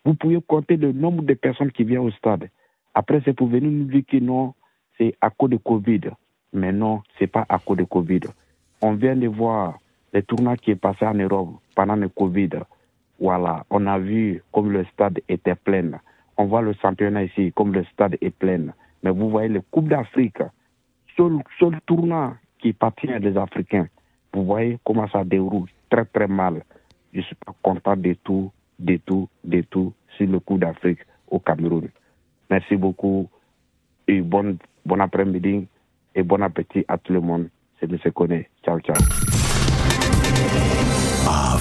Vous 0.04 0.14
pouvez 0.14 0.40
compter 0.40 0.76
le 0.76 0.92
nombre 0.92 1.24
de 1.24 1.34
personnes 1.34 1.72
qui 1.72 1.82
viennent 1.82 2.06
au 2.06 2.12
stade. 2.12 2.48
Après, 2.94 3.20
c'est 3.24 3.32
pour 3.32 3.48
venir 3.48 3.72
nous 3.72 3.86
dire 3.86 4.04
que 4.06 4.18
non, 4.18 4.54
c'est 4.98 5.16
à 5.20 5.30
cause 5.30 5.50
de 5.50 5.56
Covid. 5.56 6.12
Mais 6.52 6.70
non, 6.70 7.02
ce 7.18 7.24
n'est 7.24 7.28
pas 7.28 7.44
à 7.48 7.58
cause 7.58 7.78
de 7.78 7.84
Covid. 7.84 8.20
On 8.80 8.92
vient 8.92 9.16
de 9.16 9.26
voir 9.26 9.78
le 10.12 10.22
tournoi 10.22 10.56
qui 10.56 10.72
est 10.72 10.76
passé 10.76 11.06
en 11.06 11.14
Europe 11.14 11.50
pendant 11.74 11.96
le 11.96 12.08
Covid, 12.08 12.50
voilà, 13.18 13.64
on 13.70 13.86
a 13.86 13.98
vu 13.98 14.42
comme 14.52 14.70
le 14.70 14.84
stade 14.92 15.20
était 15.28 15.54
plein. 15.54 15.92
On 16.36 16.46
voit 16.46 16.62
le 16.62 16.74
championnat 16.74 17.24
ici, 17.24 17.52
comme 17.54 17.72
le 17.72 17.84
stade 17.84 18.16
est 18.20 18.30
plein. 18.30 18.72
Mais 19.02 19.10
vous 19.10 19.30
voyez, 19.30 19.48
le 19.48 19.60
Coupe 19.60 19.88
d'Afrique, 19.88 20.38
seul, 21.16 21.38
seul 21.58 21.80
tournoi 21.86 22.34
qui 22.58 22.70
appartient 22.70 23.20
des 23.20 23.36
Africains, 23.36 23.86
vous 24.32 24.44
voyez 24.44 24.78
comment 24.84 25.08
ça 25.08 25.24
déroule 25.24 25.68
très 25.90 26.04
très 26.04 26.26
mal. 26.26 26.62
Je 27.12 27.20
suis 27.20 27.34
pas 27.34 27.54
content 27.62 27.96
de 27.96 28.14
tout, 28.24 28.50
de 28.78 28.96
tout, 28.96 29.28
de 29.44 29.60
tout 29.62 29.92
sur 30.16 30.26
le 30.26 30.40
Coupe 30.40 30.60
d'Afrique 30.60 31.00
au 31.30 31.38
Cameroun. 31.38 31.88
Merci 32.50 32.76
beaucoup 32.76 33.28
et 34.08 34.20
bon, 34.20 34.56
bon 34.84 35.00
après-midi 35.00 35.66
et 36.14 36.22
bon 36.22 36.42
appétit 36.42 36.84
à 36.88 36.98
tout 36.98 37.12
le 37.12 37.20
monde. 37.20 37.48
C'est 37.78 37.90
M. 37.90 37.98
Koné. 38.12 38.48
Ciao, 38.64 38.80
ciao. 38.80 39.41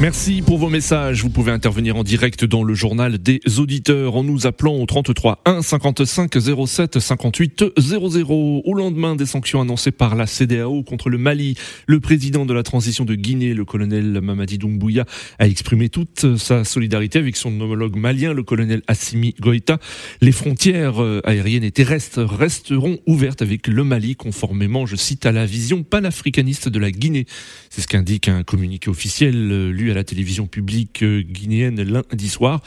Merci 0.00 0.42
pour 0.42 0.58
vos 0.58 0.68
messages. 0.68 1.22
Vous 1.22 1.30
pouvez 1.30 1.52
intervenir 1.52 1.96
en 1.96 2.02
direct 2.02 2.44
dans 2.44 2.62
le 2.62 2.74
journal 2.74 3.16
des 3.16 3.40
auditeurs 3.58 4.16
en 4.16 4.24
nous 4.24 4.46
appelant 4.46 4.74
au 4.74 4.84
33 4.84 5.40
1 5.46 5.62
55 5.62 6.30
07 6.66 6.98
58 6.98 7.64
00. 7.78 8.62
Au 8.64 8.74
lendemain 8.74 9.14
des 9.14 9.24
sanctions 9.24 9.60
annoncées 9.60 9.92
par 9.92 10.14
la 10.16 10.26
CDAO 10.26 10.82
contre 10.82 11.08
le 11.08 11.16
Mali, 11.16 11.56
le 11.86 12.00
président 12.00 12.44
de 12.44 12.52
la 12.52 12.62
transition 12.62 13.04
de 13.04 13.14
Guinée, 13.14 13.54
le 13.54 13.64
colonel 13.64 14.20
Mamadi 14.20 14.58
Doumbouya, 14.58 15.04
a 15.38 15.46
exprimé 15.46 15.88
toute 15.88 16.36
sa 16.36 16.64
solidarité 16.64 17.20
avec 17.20 17.36
son 17.36 17.58
homologue 17.60 17.96
malien, 17.96 18.34
le 18.34 18.42
colonel 18.42 18.82
Assimi 18.88 19.34
Goïta. 19.40 19.78
Les 20.20 20.32
frontières 20.32 21.02
euh, 21.02 21.20
aériennes 21.24 21.64
et 21.64 21.70
terrestres 21.70 22.22
resteront 22.24 22.98
ouvertes 23.06 23.42
avec 23.42 23.68
le 23.68 23.84
Mali 23.84 24.16
conformément, 24.16 24.86
je 24.86 24.96
cite, 24.96 25.24
à 25.24 25.32
la 25.32 25.46
vision 25.46 25.82
panafricaniste 25.82 26.68
de 26.68 26.78
la 26.78 26.90
Guinée. 26.90 27.26
C'est 27.70 27.80
ce 27.80 27.86
qu'indique 27.86 28.28
un 28.28 28.42
communiqué 28.42 28.90
officiel 28.90 29.72
euh, 29.88 29.92
à 29.92 29.94
la 29.94 30.04
télévision 30.04 30.46
publique 30.46 31.02
euh, 31.02 31.22
guinéenne 31.22 31.82
lundi 31.82 32.28
soir. 32.28 32.60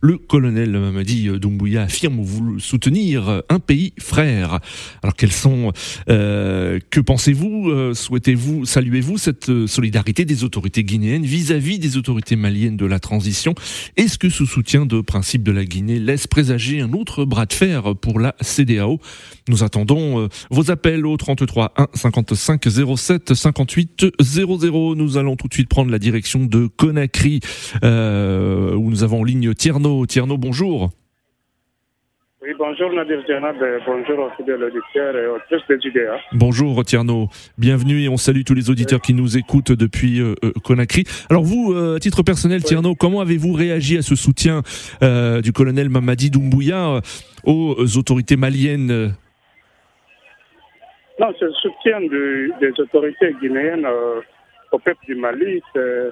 Le 0.00 0.18
colonel 0.18 0.70
Mamadi 0.70 1.28
Doumbouya 1.38 1.82
affirme 1.82 2.20
vouloir 2.20 2.60
soutenir 2.60 3.42
un 3.48 3.58
pays 3.58 3.92
frère. 3.98 4.60
Alors 5.02 5.14
quels 5.14 5.32
sont, 5.32 5.72
euh, 6.08 6.78
que 6.90 7.00
pensez-vous, 7.00 7.70
euh, 7.70 7.94
souhaitez-vous, 7.94 8.64
saluez-vous 8.64 9.18
cette 9.18 9.66
solidarité 9.66 10.24
des 10.24 10.44
autorités 10.44 10.84
guinéennes 10.84 11.24
vis-à-vis 11.24 11.78
des 11.78 11.96
autorités 11.96 12.36
maliennes 12.36 12.76
de 12.76 12.86
la 12.86 12.98
transition? 12.98 13.54
Est-ce 13.96 14.18
que 14.18 14.28
ce 14.28 14.44
soutien 14.44 14.86
de 14.86 15.00
principe 15.00 15.42
de 15.42 15.52
la 15.52 15.64
Guinée 15.64 15.98
laisse 15.98 16.26
présager 16.26 16.80
un 16.80 16.92
autre 16.92 17.24
bras 17.24 17.46
de 17.46 17.52
fer 17.52 17.94
pour 17.96 18.20
la 18.20 18.34
CDAO 18.40 19.00
Nous 19.48 19.62
attendons 19.62 20.28
vos 20.50 20.70
appels 20.70 21.06
au 21.06 21.16
33 21.16 21.74
1 21.76 21.86
55 21.94 22.68
07 22.96 23.34
58 23.34 24.06
00. 24.20 24.94
Nous 24.94 25.16
allons 25.16 25.36
tout 25.36 25.48
de 25.48 25.54
suite 25.54 25.68
prendre 25.68 25.90
la 25.90 25.98
direction 25.98 26.44
de 26.44 26.59
Conakry, 26.68 27.40
euh, 27.84 28.74
où 28.74 28.90
nous 28.90 29.02
avons 29.04 29.20
en 29.20 29.24
ligne 29.24 29.54
Tierno. 29.54 30.06
Tierno, 30.06 30.36
bonjour. 30.38 30.90
Oui, 32.42 32.48
bonjour 32.58 32.90
Nadir 32.92 33.22
Djanab, 33.28 33.56
bonjour 33.84 34.18
aux 34.18 34.30
fidèles 34.36 34.64
auditeurs 34.64 35.14
et 35.14 35.26
aux 35.26 35.38
des. 35.68 36.06
Bonjour 36.32 36.82
Tierno, 36.84 37.28
bienvenue 37.58 38.02
et 38.02 38.08
on 38.08 38.16
salue 38.16 38.42
tous 38.46 38.54
les 38.54 38.70
auditeurs 38.70 39.02
qui 39.02 39.12
nous 39.12 39.36
écoutent 39.36 39.72
depuis 39.72 40.20
euh, 40.20 40.34
euh, 40.42 40.52
Conakry. 40.64 41.04
Alors 41.28 41.42
vous, 41.42 41.74
à 41.74 42.00
titre 42.00 42.22
personnel, 42.22 42.62
Tierno, 42.62 42.94
comment 42.94 43.20
avez-vous 43.20 43.52
réagi 43.52 43.98
à 43.98 44.02
ce 44.02 44.14
soutien 44.14 44.62
du 45.42 45.52
colonel 45.52 45.90
Mamadi 45.90 46.30
Doumbouya 46.30 47.00
aux 47.44 47.98
autorités 47.98 48.36
maliennes? 48.36 49.14
Non, 51.20 51.34
ce 51.38 51.50
soutien 51.50 52.00
des 52.00 52.72
autorités 52.80 53.34
guinéennes 53.42 53.86
au 54.72 54.78
peuple 54.78 55.04
du 55.06 55.14
Mali, 55.14 55.62
c'est 55.72 56.10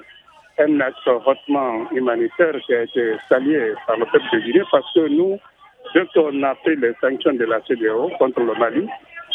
un 0.59 0.79
acte 0.81 1.07
hautement 1.07 1.89
humanitaire 1.91 2.53
qui 2.65 2.73
a 2.73 2.83
été 2.83 3.13
salué 3.29 3.73
par 3.87 3.97
le 3.97 4.05
peuple 4.05 4.25
de 4.33 4.39
Guinée 4.39 4.63
parce 4.71 4.85
que 4.93 5.07
nous, 5.07 5.39
dès 5.93 6.05
qu'on 6.13 6.43
a 6.43 6.55
pris 6.55 6.75
les 6.75 6.93
sanctions 7.01 7.33
de 7.33 7.45
la 7.45 7.61
CDO 7.61 8.09
contre 8.19 8.41
le 8.41 8.53
Mali, 8.55 8.87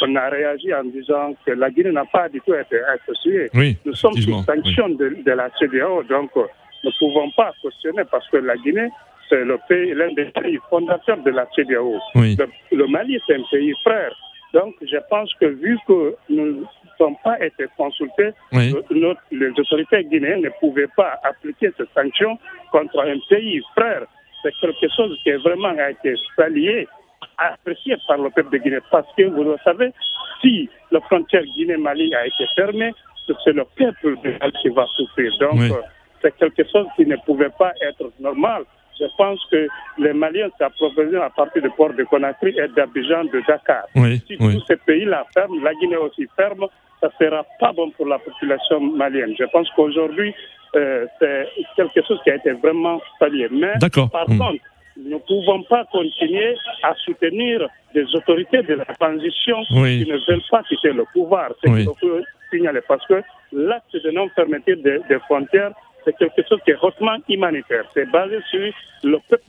on 0.02 0.16
a 0.16 0.28
réagi 0.28 0.74
en 0.74 0.84
disant 0.84 1.34
que 1.46 1.52
la 1.52 1.70
Guinée 1.70 1.92
n'a 1.92 2.04
pas 2.04 2.28
du 2.28 2.40
tout 2.40 2.54
été 2.54 2.78
associée. 2.84 3.48
Oui, 3.54 3.76
Nous 3.84 3.94
sommes 3.94 4.14
sous 4.14 4.42
sanction 4.42 4.88
de, 4.90 5.16
de 5.24 5.32
la 5.32 5.48
CDAO, 5.58 6.02
donc 6.04 6.30
euh, 6.36 6.42
nous 6.82 6.90
ne 6.90 6.98
pouvons 6.98 7.30
pas 7.36 7.52
cautionner 7.62 8.02
parce 8.10 8.28
que 8.28 8.38
la 8.38 8.56
Guinée, 8.56 8.88
c'est 9.28 9.44
le 9.44 9.58
pays, 9.68 9.94
l'un 9.94 10.12
des 10.12 10.26
pays 10.26 10.58
fondateurs 10.68 11.18
de 11.18 11.30
la 11.30 11.46
CDAO. 11.54 11.98
Oui. 12.16 12.36
Le, 12.38 12.76
le 12.76 12.86
Mali, 12.86 13.18
c'est 13.26 13.34
un 13.36 13.42
pays 13.50 13.72
frère. 13.82 14.12
Donc, 14.54 14.76
je 14.80 14.96
pense 15.10 15.34
que 15.34 15.46
vu 15.46 15.76
que 15.86 16.14
nous 16.30 16.46
ne 16.60 16.64
sommes 16.96 17.16
pas 17.24 17.44
été 17.44 17.66
consultés, 17.76 18.30
Oui. 18.52 18.72
euh, 18.72 18.82
notre- 18.90 19.20
les 19.32 19.50
autorités 19.50 20.04
guinéennes 20.04 20.42
ne 20.42 20.50
pouvaient 20.60 20.92
pas 20.96 21.18
appliquer 21.24 21.70
ces 21.76 21.84
sanctions 21.92 22.38
contre 22.70 23.00
un 23.00 23.18
pays 23.28 23.60
frère. 23.76 24.04
C'est 24.42 24.54
quelque 24.60 24.86
chose 24.96 25.18
qui 25.24 25.30
est 25.30 25.38
vraiment 25.38 25.74
a 25.76 25.90
été 25.90 26.14
salué, 26.36 26.86
apprécié 27.36 27.96
par 28.06 28.18
le 28.18 28.30
peuple 28.30 28.52
de 28.52 28.58
Guinée. 28.58 28.78
Parce 28.92 29.08
que, 29.16 29.24
vous 29.24 29.42
le 29.42 29.56
savez, 29.64 29.90
si 30.40 30.68
la 30.92 31.00
frontière 31.00 31.42
Guinée-Mali 31.42 32.14
a 32.14 32.26
été 32.26 32.46
fermée, 32.54 32.92
c'est 33.26 33.52
le 33.52 33.64
peuple 33.76 34.16
de 34.22 34.38
Mali 34.38 34.52
qui 34.62 34.68
va 34.68 34.86
souffrir. 34.96 35.32
Donc, 35.40 35.54
Oui. 35.54 35.70
euh, 35.72 35.80
c'est 36.22 36.36
quelque 36.36 36.62
chose 36.70 36.86
qui 36.94 37.06
ne 37.06 37.16
pouvait 37.26 37.50
pas 37.58 37.72
être 37.80 38.08
normal. 38.20 38.62
Je 38.98 39.06
pense 39.16 39.40
que 39.50 39.66
les 39.98 40.12
Maliens 40.12 40.48
s'approvisionnent 40.58 41.16
à 41.22 41.30
partir 41.30 41.62
du 41.62 41.70
port 41.70 41.92
de 41.92 42.04
Conakry 42.04 42.50
et 42.58 42.68
d'Abidjan 42.68 43.24
de 43.24 43.40
Dakar. 43.46 43.84
Oui, 43.96 44.22
Si 44.26 44.36
oui. 44.40 44.54
tous 44.54 44.64
ces 44.66 44.76
pays-là 44.76 45.24
ferment, 45.34 45.60
la 45.62 45.74
Guinée 45.74 45.96
aussi 45.96 46.26
ferme, 46.36 46.66
ça 47.00 47.08
ne 47.20 47.26
sera 47.26 47.44
pas 47.58 47.72
bon 47.72 47.90
pour 47.90 48.06
la 48.06 48.18
population 48.18 48.80
malienne. 48.80 49.34
Je 49.38 49.44
pense 49.44 49.68
qu'aujourd'hui, 49.76 50.32
euh, 50.76 51.06
c'est 51.18 51.46
quelque 51.76 52.06
chose 52.06 52.20
qui 52.24 52.30
a 52.30 52.36
été 52.36 52.52
vraiment 52.52 53.00
salué. 53.18 53.48
Mais 53.50 53.72
par 54.12 54.28
Hmm. 54.28 54.38
contre, 54.38 54.64
nous 54.96 55.10
ne 55.10 55.18
pouvons 55.18 55.62
pas 55.64 55.84
continuer 55.90 56.56
à 56.84 56.94
soutenir 56.94 57.68
des 57.94 58.06
autorités 58.14 58.62
de 58.62 58.74
la 58.74 58.84
transition 58.84 59.58
Oui. 59.74 60.04
qui 60.04 60.10
ne 60.10 60.16
veulent 60.26 60.40
pas 60.50 60.62
quitter 60.62 60.92
le 60.92 61.04
pouvoir. 61.12 61.50
C'est 61.62 61.68
ce 61.68 61.74
qu'il 61.74 61.84
faut 62.00 62.20
signaler. 62.50 62.80
Parce 62.86 63.04
que 63.06 63.22
l'acte 63.52 63.92
de 63.96 64.10
non-fermeture 64.12 64.76
des, 64.78 65.00
des 65.08 65.18
frontières, 65.26 65.72
c'est 66.04 66.16
quelque 66.16 66.42
chose 66.48 66.60
qui 66.64 66.70
est 66.72 66.78
hautement 66.82 67.16
humanitaire. 67.28 67.84
C'est 67.94 68.10
basé 68.10 68.38
sur 68.50 68.72
le 69.04 69.18
peuple, 69.28 69.44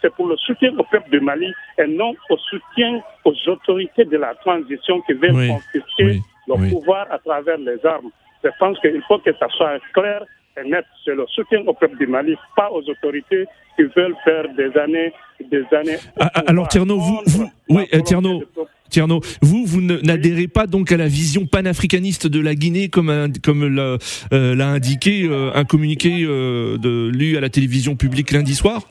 c'est 0.00 0.12
pour 0.14 0.26
le 0.28 0.36
soutien 0.36 0.76
au 0.78 0.84
peuple 0.84 1.10
du 1.10 1.20
Mali 1.20 1.52
et 1.78 1.86
non 1.86 2.14
au 2.30 2.36
soutien 2.36 3.00
aux 3.24 3.34
autorités 3.48 4.04
de 4.04 4.16
la 4.16 4.34
transition 4.36 5.00
qui 5.02 5.12
veulent 5.14 5.34
Oui. 5.34 5.48
confisquer 5.48 6.04
Oui. 6.04 6.20
le 6.48 6.54
Oui. 6.54 6.70
pouvoir 6.70 7.06
à 7.10 7.18
travers 7.18 7.58
les 7.58 7.84
armes. 7.84 8.10
Je 8.44 8.50
pense 8.58 8.78
qu'il 8.80 9.02
faut 9.02 9.18
que 9.18 9.32
ça 9.38 9.48
soit 9.48 9.78
clair 9.92 10.24
et 10.56 10.68
net. 10.68 10.84
C'est 11.04 11.14
le 11.14 11.24
soutien 11.28 11.62
au 11.66 11.72
peuple 11.74 11.96
du 11.98 12.06
Mali, 12.06 12.34
pas 12.56 12.70
aux 12.70 12.82
autorités 12.88 13.46
qui 13.76 13.82
veulent 13.96 14.16
faire 14.24 14.44
des 14.54 14.76
années, 14.78 15.12
des 15.50 15.64
années. 15.72 15.96
Ah, 16.20 16.30
ah, 16.34 16.42
alors, 16.46 16.68
Tierno, 16.68 16.98
vous- 16.98 17.16
contre 17.18 17.30
vous- 17.30 17.42
la 17.68 17.76
oui, 17.76 17.88
euh, 17.94 18.00
Tierno. 18.00 18.42
Tierno, 18.90 19.20
vous, 19.40 19.64
vous 19.64 19.80
n'adhérez 19.80 20.48
pas 20.48 20.66
donc 20.66 20.92
à 20.92 20.98
la 20.98 21.06
vision 21.08 21.46
panafricaniste 21.46 22.26
de 22.26 22.40
la 22.40 22.54
Guinée 22.54 22.90
comme, 22.90 23.32
comme 23.42 23.74
l'a 23.74 23.96
euh, 24.34 24.60
indiqué 24.60 25.24
euh, 25.24 25.50
un 25.54 25.64
communiqué 25.64 26.24
euh, 26.24 26.76
de, 26.76 27.08
lu 27.08 27.38
à 27.38 27.40
la 27.40 27.48
télévision 27.48 27.96
publique 27.96 28.32
lundi 28.32 28.54
soir? 28.54 28.82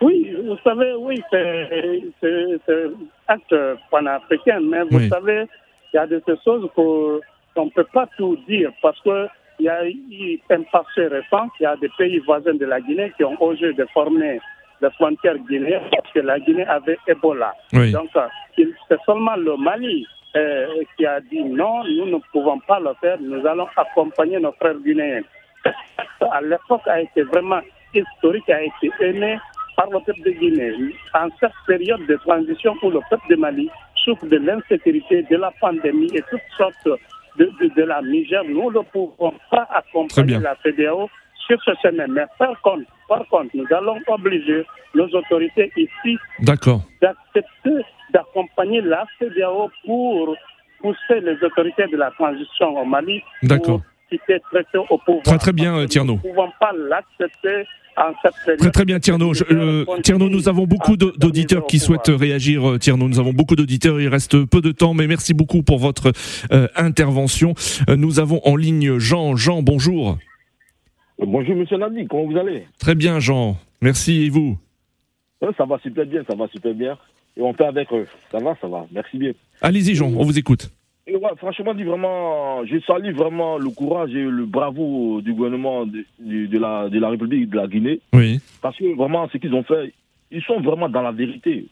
Oui, 0.00 0.30
vous 0.46 0.56
savez, 0.64 0.92
oui, 0.98 1.20
c'est 1.30 2.24
un 2.68 2.90
acte 3.28 3.54
panafricain, 3.90 4.60
mais 4.60 4.82
vous 4.90 4.98
Oui. 4.98 5.08
savez, 5.08 5.44
il 5.92 5.96
y 5.96 5.98
a 5.98 6.06
de 6.06 6.22
ces 6.26 6.34
choses 6.44 6.68
que- 6.76 7.20
qu'on 7.56 7.66
ne 7.66 7.70
peut 7.70 7.88
pas 7.92 8.06
tout 8.16 8.36
dire 8.46 8.70
parce 8.82 9.00
que 9.00 9.26
il 9.58 9.64
y 9.64 9.68
a 9.70 9.88
eu 9.88 10.38
un 10.50 10.62
passé 10.64 11.06
récent, 11.06 11.48
il 11.58 11.62
y 11.62 11.66
a 11.66 11.76
des 11.76 11.88
pays 11.96 12.18
voisins 12.18 12.54
de 12.54 12.66
la 12.66 12.78
Guinée 12.80 13.10
qui 13.16 13.24
ont 13.24 13.42
osé 13.42 13.72
de 13.72 13.86
former 13.94 14.38
des 14.82 14.90
frontières 14.90 15.38
guinéennes 15.38 15.88
parce 15.90 16.12
que 16.12 16.20
la 16.20 16.38
Guinée 16.38 16.66
avait 16.66 16.98
Ebola. 17.08 17.54
Oui. 17.72 17.90
Donc, 17.90 18.10
euh, 18.16 18.26
c'est 18.54 19.00
seulement 19.06 19.36
le 19.36 19.56
Mali 19.56 20.06
euh, 20.36 20.66
qui 20.96 21.06
a 21.06 21.20
dit 21.20 21.42
non, 21.42 21.84
nous 21.84 22.04
ne 22.04 22.18
pouvons 22.32 22.58
pas 22.60 22.78
le 22.80 22.90
faire, 23.00 23.16
nous 23.18 23.46
allons 23.46 23.66
accompagner 23.76 24.38
nos 24.38 24.52
frères 24.52 24.78
guinéens. 24.78 25.22
À 26.20 26.42
l'époque 26.42 26.86
a 26.86 27.00
été 27.00 27.22
vraiment 27.22 27.60
historique, 27.94 28.48
a 28.50 28.62
été 28.62 28.90
aimé 29.00 29.38
par 29.74 29.88
le 29.88 30.00
peuple 30.00 30.20
de 30.22 30.30
Guinée. 30.32 30.74
En 31.14 31.28
cette 31.40 31.52
période 31.66 32.04
de 32.06 32.16
transition 32.16 32.74
où 32.82 32.90
le 32.90 33.00
peuple 33.08 33.28
de 33.30 33.36
Mali 33.36 33.70
souffre 33.96 34.26
de 34.26 34.36
l'insécurité, 34.36 35.22
de 35.30 35.36
la 35.36 35.50
pandémie 35.60 36.10
et 36.14 36.22
toutes 36.30 36.40
sortes 36.56 37.00
de, 37.38 37.50
de, 37.60 37.74
de 37.74 37.82
la 37.82 38.02
misère, 38.02 38.44
nous 38.44 38.70
ne 38.70 38.80
pouvons 38.80 39.34
pas 39.50 39.68
accompagner 39.70 40.38
la 40.38 40.56
CDAO 40.62 41.08
sur 41.46 41.62
ce 41.62 41.70
chemin. 41.82 42.06
Mais 42.08 42.24
par 42.38 42.60
contre, 42.60 42.84
par 43.08 43.26
contre, 43.28 43.50
nous 43.54 43.66
allons 43.70 43.98
obliger 44.08 44.64
nos 44.94 45.06
autorités 45.08 45.70
ici 45.76 46.18
d'accepter 46.40 47.84
d'accompagner 48.12 48.80
la 48.80 49.04
CDAO 49.18 49.70
pour 49.84 50.36
pousser 50.80 51.20
les 51.20 51.42
autorités 51.42 51.86
de 51.86 51.96
la 51.96 52.10
transition 52.12 52.76
au 52.80 52.84
Mali 52.84 53.22
pour 53.64 53.82
quitter 54.08 54.40
très 54.50 54.64
tôt 54.72 54.86
au 54.90 54.98
pouvoir. 54.98 55.22
Très, 55.24 55.38
très 55.38 55.52
bien, 55.52 55.82
que 55.82 55.86
Tierno. 55.86 56.12
Nous 56.22 56.28
ne 56.28 56.34
pouvons 56.34 56.52
pas 56.60 56.72
l'accepter 56.72 57.66
en 57.96 58.12
cette 58.22 58.34
période. 58.44 58.58
Très 58.60 58.70
très 58.70 58.84
bien 58.84 58.98
Tierno. 59.00 59.32
Je- 59.34 59.44
euh, 59.50 59.84
Tierno, 60.02 60.28
nous 60.28 60.48
avons 60.48 60.66
beaucoup 60.66 60.96
d'auditeurs 60.96 61.66
qui 61.66 61.78
souhaitent 61.78 62.08
réagir. 62.14 62.68
euh, 62.70 62.78
Tierno, 62.78 63.08
nous 63.08 63.18
avons 63.18 63.32
beaucoup 63.32 63.56
d'auditeurs. 63.56 64.00
Il 64.00 64.08
reste 64.08 64.44
peu 64.44 64.60
de 64.60 64.72
temps, 64.72 64.94
mais 64.94 65.06
merci 65.06 65.34
beaucoup 65.34 65.62
pour 65.62 65.78
votre 65.78 66.12
euh, 66.52 66.68
intervention. 66.76 67.54
Nous 67.88 68.20
avons 68.20 68.40
en 68.44 68.56
ligne 68.56 68.98
Jean. 68.98 69.36
Jean, 69.36 69.62
bonjour. 69.62 70.18
Bonjour 71.18 71.56
Monsieur 71.56 71.78
Nadi, 71.78 72.06
comment 72.08 72.26
vous 72.26 72.36
allez? 72.36 72.66
Très 72.78 72.94
bien 72.94 73.20
Jean. 73.20 73.56
Merci 73.80 74.24
et 74.26 74.28
vous? 74.28 74.58
Ça 75.56 75.64
va 75.64 75.78
super 75.82 76.04
bien, 76.06 76.22
ça 76.28 76.34
va 76.36 76.46
super 76.48 76.74
bien. 76.74 76.98
Et 77.36 77.42
on 77.42 77.52
fait 77.54 77.64
avec 77.64 77.90
eux. 77.92 78.06
Ça 78.32 78.38
va, 78.38 78.54
ça 78.60 78.66
va. 78.68 78.86
Merci 78.92 79.16
bien. 79.18 79.32
Allez-y 79.62 79.94
Jean, 79.94 80.06
on 80.14 80.24
vous 80.24 80.38
écoute. 80.38 80.70
Et 81.08 81.14
ouais, 81.14 81.30
franchement, 81.36 81.72
dit 81.74 81.84
vraiment, 81.84 82.64
je 82.66 82.78
salue 82.80 83.12
vraiment 83.14 83.58
le 83.58 83.70
courage 83.70 84.10
et 84.14 84.24
le 84.24 84.44
bravo 84.44 85.20
du 85.20 85.32
gouvernement 85.34 85.86
de, 85.86 86.04
de- 86.18 86.46
de 86.46 86.58
la, 86.58 86.88
de 86.88 86.98
la 86.98 87.10
République 87.10 87.48
de 87.48 87.56
la 87.56 87.68
Guinée. 87.68 88.00
Oui. 88.12 88.40
Parce 88.60 88.76
que 88.76 88.92
vraiment, 88.96 89.28
ce 89.32 89.38
qu'ils 89.38 89.54
ont 89.54 89.62
fait, 89.62 89.92
ils 90.32 90.42
sont 90.42 90.60
vraiment 90.60 90.88
dans 90.88 91.02
la 91.02 91.12
vérité. 91.12 91.66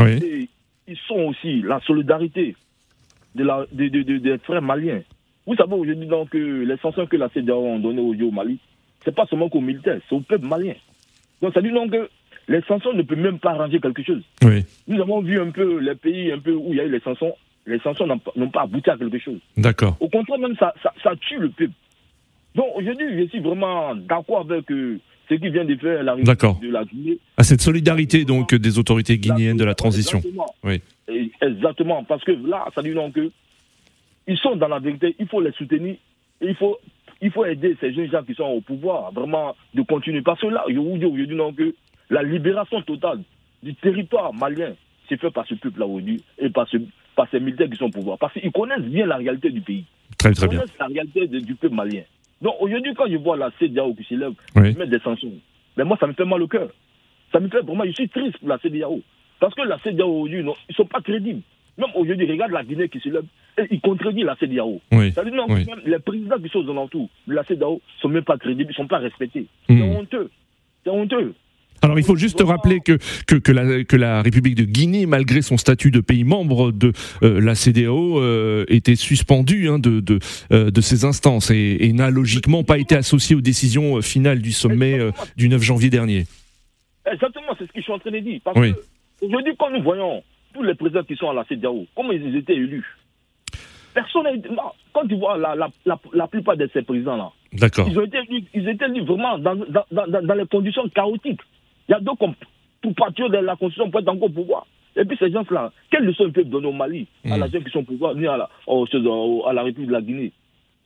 Oui. 0.00 0.16
Et 0.24 0.48
ils 0.88 0.96
sont 1.06 1.20
aussi 1.28 1.62
la 1.62 1.80
solidarité 1.86 2.56
de 3.36 3.44
la, 3.44 3.66
de- 3.70 3.88
de- 3.88 4.18
des 4.18 4.38
frères 4.38 4.62
maliens. 4.62 5.02
Vous 5.46 5.54
savez 5.54 5.74
aujourd'hui 5.74 6.06
donc 6.08 6.30
que 6.30 6.38
les 6.64 6.76
sanctions 6.78 7.06
que 7.06 7.16
la 7.16 7.28
CEDEAO 7.28 7.58
ont 7.60 7.78
données 7.78 8.00
au 8.00 8.30
Mali, 8.32 8.58
c'est 9.04 9.14
pas 9.14 9.26
seulement 9.26 9.48
qu'aux 9.48 9.60
militaires, 9.60 10.00
c'est 10.08 10.14
au 10.16 10.20
peuple 10.20 10.44
malien. 10.46 10.74
Donc 11.40 11.54
ça 11.54 11.62
dit 11.62 11.70
donc 11.70 11.92
que 11.92 12.08
les 12.48 12.62
sanctions 12.62 12.92
ne 12.94 13.02
peuvent 13.02 13.18
même 13.20 13.38
pas 13.38 13.52
arranger 13.52 13.78
quelque 13.78 14.02
chose. 14.02 14.24
Oui. 14.44 14.64
Nous 14.88 15.00
avons 15.00 15.20
vu 15.20 15.38
un 15.40 15.50
peu 15.50 15.78
les 15.78 15.94
pays 15.94 16.32
un 16.32 16.40
peu 16.40 16.50
où 16.52 16.72
il 16.72 16.78
y 16.78 16.80
a 16.80 16.84
eu 16.84 16.90
les 16.90 16.98
sanctions, 16.98 17.32
les 17.66 17.78
sanctions 17.80 18.06
n'ont 18.06 18.48
pas- 18.50 18.62
abouti 18.62 18.88
à 18.90 18.96
quelque 18.96 19.18
chose. 19.18 19.38
D'accord. 19.56 19.96
Au 20.00 20.08
contraire, 20.08 20.38
même 20.38 20.56
ça, 20.56 20.72
ça, 20.82 20.92
ça 21.02 21.12
tue 21.16 21.38
le 21.38 21.50
peuple. 21.50 21.72
Donc 22.54 22.66
aujourd'hui, 22.76 23.06
je 23.24 23.28
suis 23.28 23.40
vraiment 23.40 23.94
d'accord 23.94 24.40
avec 24.48 24.70
euh, 24.70 24.98
ce 25.28 25.34
qui 25.34 25.48
vient 25.50 25.64
de 25.64 25.74
faire 25.76 26.02
la 26.02 26.14
de 26.16 26.70
la 26.70 26.84
Guinée. 26.84 27.18
À 27.36 27.42
cette 27.42 27.60
solidarité 27.60 28.24
donc 28.24 28.54
des 28.54 28.78
autorités 28.78 29.18
guinéennes 29.18 29.56
de 29.56 29.64
la 29.64 29.74
transition. 29.74 30.18
Exactement. 30.18 30.54
Oui. 30.64 30.80
Et- 31.08 31.30
Exactement, 31.42 32.02
parce 32.04 32.24
que 32.24 32.32
là, 32.32 32.66
ça 32.74 32.82
dit 32.82 32.94
donc 32.94 33.14
que 33.14 33.30
ils 34.26 34.38
sont 34.38 34.56
dans 34.56 34.68
la 34.68 34.78
vérité, 34.78 35.14
il 35.18 35.26
faut 35.28 35.40
les 35.40 35.52
soutenir, 35.52 35.96
il 36.40 36.54
faut, 36.56 36.78
il 37.20 37.30
faut 37.30 37.44
aider 37.44 37.76
ces 37.80 37.92
jeunes 37.92 38.10
gens 38.10 38.22
qui 38.24 38.34
sont 38.34 38.44
au 38.44 38.60
pouvoir, 38.60 39.12
vraiment, 39.12 39.54
de 39.74 39.82
continuer. 39.82 40.22
Parce 40.22 40.40
que 40.40 40.46
là, 40.48 40.64
je 40.68 40.76
vous 40.78 40.96
dis 40.98 41.04
aujourd'hui 41.04 41.36
donc 41.36 41.56
que 41.56 41.74
la 42.10 42.22
libération 42.22 42.80
totale 42.82 43.20
du 43.62 43.74
territoire 43.74 44.32
malien 44.34 44.72
c'est 45.08 45.20
fait 45.20 45.30
par 45.30 45.46
ce 45.46 45.54
peuple-là 45.54 45.86
aujourd'hui 45.86 46.20
et 46.38 46.50
par, 46.50 46.68
ce, 46.68 46.78
par 47.16 47.28
ces 47.30 47.40
militaires 47.40 47.68
qui 47.68 47.76
sont 47.76 47.86
au 47.86 47.90
pouvoir. 47.90 48.18
Parce 48.18 48.32
qu'ils 48.34 48.52
connaissent 48.52 48.80
bien 48.82 49.06
la 49.06 49.16
réalité 49.16 49.50
du 49.50 49.60
pays. 49.62 49.84
Très 50.18 50.30
Ils 50.30 50.36
très 50.36 50.46
bien. 50.48 50.58
connaissent 50.60 50.78
la 50.78 50.86
réalité 50.86 51.26
de- 51.26 51.40
du 51.40 51.54
peuple 51.54 51.74
malien. 51.74 52.02
Donc 52.42 52.54
aujourd'hui, 52.60 52.94
quand 52.94 53.08
je 53.10 53.16
vois 53.16 53.36
la 53.36 53.50
CDAO 53.58 53.94
qui 53.94 54.04
s'élève, 54.04 54.34
Oui. 54.54 54.74
mettre 54.76 54.90
des 54.90 54.98
sanctions, 55.00 55.32
ben 55.76 55.84
moi, 55.84 55.96
ça 55.98 56.06
me 56.06 56.12
fait 56.12 56.24
mal 56.24 56.42
au 56.42 56.46
cœur. 56.48 56.68
Ça 57.32 57.40
me 57.40 57.48
fait 57.48 57.60
vraiment, 57.62 57.84
je 57.84 57.92
suis 57.92 58.08
triste 58.08 58.38
pour 58.38 58.48
la 58.48 58.58
CDAO. 58.58 59.00
Parce 59.40 59.54
que 59.54 59.62
la 59.62 59.78
CDAO 59.78 60.06
aujourd'hui, 60.08 60.40
ils 60.40 60.44
ne 60.44 60.74
sont 60.74 60.84
pas 60.86 61.00
crédibles. 61.00 61.40
Même 61.78 61.90
aujourd'hui, 61.94 62.30
regarde 62.30 62.52
la 62.52 62.62
Guinée 62.64 62.88
qui 62.88 63.00
s'élève, 63.00 63.24
ils 63.70 63.80
contredisent 63.80 64.24
la 64.24 64.36
CDAO. 64.36 64.80
Oui. 64.92 65.12
Ça 65.12 65.22
veut 65.22 65.30
dire, 65.30 65.38
non, 65.38 65.46
Oui. 65.52 65.64
même 65.66 65.80
les 65.84 65.98
présidents 65.98 66.38
qui 66.38 66.48
sont 66.50 66.60
aux 66.66 66.70
alentours 66.70 67.08
de 67.26 67.34
la 67.34 67.42
CDAO 67.42 67.74
ne 67.74 68.00
sont 68.00 68.08
même 68.08 68.24
pas 68.24 68.36
crédibles, 68.38 68.70
ils 68.70 68.74
ne 68.78 68.84
sont 68.84 68.86
pas 68.86 68.98
respectés. 68.98 69.46
Hmm. 69.68 69.78
C'est 69.78 69.96
honteux. 69.98 70.30
C'est 70.84 70.90
honteux. 70.90 71.34
Alors 71.82 71.98
il 71.98 72.04
faut 72.04 72.16
juste 72.16 72.40
rappeler 72.42 72.80
que, 72.80 72.98
que, 73.26 73.36
que, 73.36 73.52
la, 73.52 73.84
que 73.84 73.96
la 73.96 74.22
République 74.22 74.54
de 74.54 74.64
Guinée, 74.64 75.06
malgré 75.06 75.42
son 75.42 75.56
statut 75.56 75.90
de 75.90 76.00
pays 76.00 76.24
membre 76.24 76.72
de 76.72 76.92
euh, 77.22 77.40
la 77.40 77.54
CDAO, 77.54 78.18
euh, 78.20 78.64
était 78.68 78.96
suspendue 78.96 79.68
hein, 79.68 79.78
de, 79.78 80.00
de, 80.00 80.18
euh, 80.52 80.70
de 80.70 80.80
ces 80.80 81.04
instances 81.04 81.50
et, 81.50 81.76
et 81.80 81.92
n'a 81.92 82.10
logiquement 82.10 82.64
pas 82.64 82.78
été 82.78 82.96
associée 82.96 83.36
aux 83.36 83.40
décisions 83.40 83.98
euh, 83.98 84.00
finales 84.00 84.40
du 84.40 84.52
sommet 84.52 84.98
euh, 84.98 85.10
du 85.36 85.48
9 85.48 85.62
janvier 85.62 85.90
dernier. 85.90 86.24
Exactement, 87.10 87.54
c'est 87.58 87.64
ce 87.66 87.72
que 87.72 87.78
je 87.78 87.82
suis 87.82 87.92
en 87.92 87.98
train 87.98 88.10
de 88.10 88.18
dire. 88.18 88.40
Parce 88.42 88.58
Oui. 88.58 88.72
que 89.20 89.26
aujourd'hui, 89.26 89.52
quand 89.58 89.70
nous 89.70 89.82
voyons 89.82 90.22
tous 90.54 90.62
les 90.62 90.74
présidents 90.74 91.04
qui 91.04 91.14
sont 91.16 91.30
à 91.30 91.34
la 91.34 91.44
CDAO, 91.44 91.86
comment 91.94 92.12
ils 92.12 92.36
étaient 92.36 92.54
élus? 92.54 92.84
Personne 93.94 94.24
n'a 94.24 94.32
été- 94.34 94.48
Quand 94.92 95.06
tu 95.06 95.16
vois 95.16 95.38
la, 95.38 95.54
la, 95.54 95.68
la, 95.84 95.98
la 96.12 96.26
plupart 96.26 96.56
de 96.56 96.68
ces 96.72 96.82
présidents-là, 96.82 97.30
ils 97.52 97.98
ont 97.98 98.02
été 98.04 98.18
ils 98.54 98.68
étaient 98.68 98.84
élus 98.86 99.04
vraiment 99.04 99.38
dans, 99.38 99.54
dans, 99.54 99.84
dans, 99.92 100.22
dans 100.26 100.34
les 100.34 100.46
conditions 100.46 100.88
chaotiques. 100.94 101.40
Il 101.88 101.92
y 101.92 101.94
a 101.94 102.00
d'autres 102.00 102.18
comme 102.18 102.34
pour 102.82 102.94
partir 102.94 103.28
de 103.30 103.38
la 103.38 103.56
constitution 103.56 103.90
pour 103.90 104.00
être 104.00 104.08
encore 104.08 104.28
au 104.28 104.32
pouvoir. 104.32 104.66
Et 104.98 105.04
puis 105.04 105.16
ces 105.18 105.30
gens-là, 105.30 105.72
quelle 105.90 106.04
leçon 106.04 106.24
ils 106.26 106.32
peuvent 106.32 106.44
donner 106.48 106.66
au 106.68 106.72
Mali, 106.72 107.06
à 107.24 107.36
Mm. 107.36 107.40
la 107.40 107.48
gens 107.48 107.60
qui 107.60 107.70
sont 107.70 107.80
au 107.80 107.82
pouvoir, 107.82 108.14
ni 108.14 108.26
à 108.26 108.36
la, 108.36 108.48
aux 108.66 108.86
à 109.46 109.52
la 109.52 109.62
République 109.62 109.88
de 109.88 109.92
la 109.92 110.00
Guinée 110.00 110.32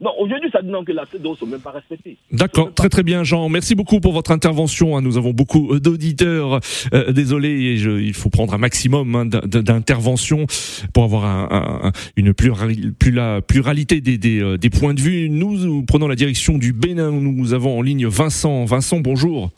Non, 0.01 0.11
aujourd'hui, 0.19 0.49
ça 0.51 0.61
dit 0.63 0.67
non 0.69 0.83
que 0.83 0.91
la 0.91 1.05
CEDEAO 1.05 1.31
ne 1.31 1.35
sont 1.37 1.45
même 1.45 1.61
pas 1.61 1.71
respectées. 1.71 2.17
D'accord, 2.31 2.73
très 2.73 2.89
très 2.89 3.03
bien 3.03 3.23
Jean. 3.23 3.47
Merci 3.49 3.75
beaucoup 3.75 3.99
pour 3.99 4.11
votre 4.13 4.31
intervention. 4.31 4.97
hein. 4.97 5.01
Nous 5.01 5.15
avons 5.17 5.31
beaucoup 5.31 5.73
euh, 5.73 5.79
d'auditeurs. 5.79 6.59
Euh, 6.93 7.11
désolé, 7.11 7.77
je- 7.77 8.01
il 8.01 8.13
faut 8.13 8.29
prendre 8.31 8.53
un 8.53 8.57
maximum 8.57 9.15
hein, 9.15 9.25
d'in- 9.27 9.61
d'interventions 9.61 10.45
pour 10.93 11.03
avoir 11.03 11.23
un- 11.25 11.47
un- 11.51 11.87
un- 11.89 11.91
une 12.17 12.33
pluralité 12.33 14.01
des, 14.01 14.17
des, 14.17 14.41
euh, 14.41 14.57
des 14.57 14.69
points 14.69 14.93
de 14.93 15.01
vue. 15.01 15.29
Nous, 15.29 15.55
nous 15.57 15.83
prenons 15.85 16.07
la 16.07 16.15
direction 16.15 16.57
du 16.57 16.73
Bénin. 16.73 17.11
Nous 17.11 17.53
avons 17.53 17.77
en 17.79 17.81
ligne 17.81 18.07
Vincent. 18.07 18.65
Vincent, 18.65 18.99
bonjour. 18.99 19.51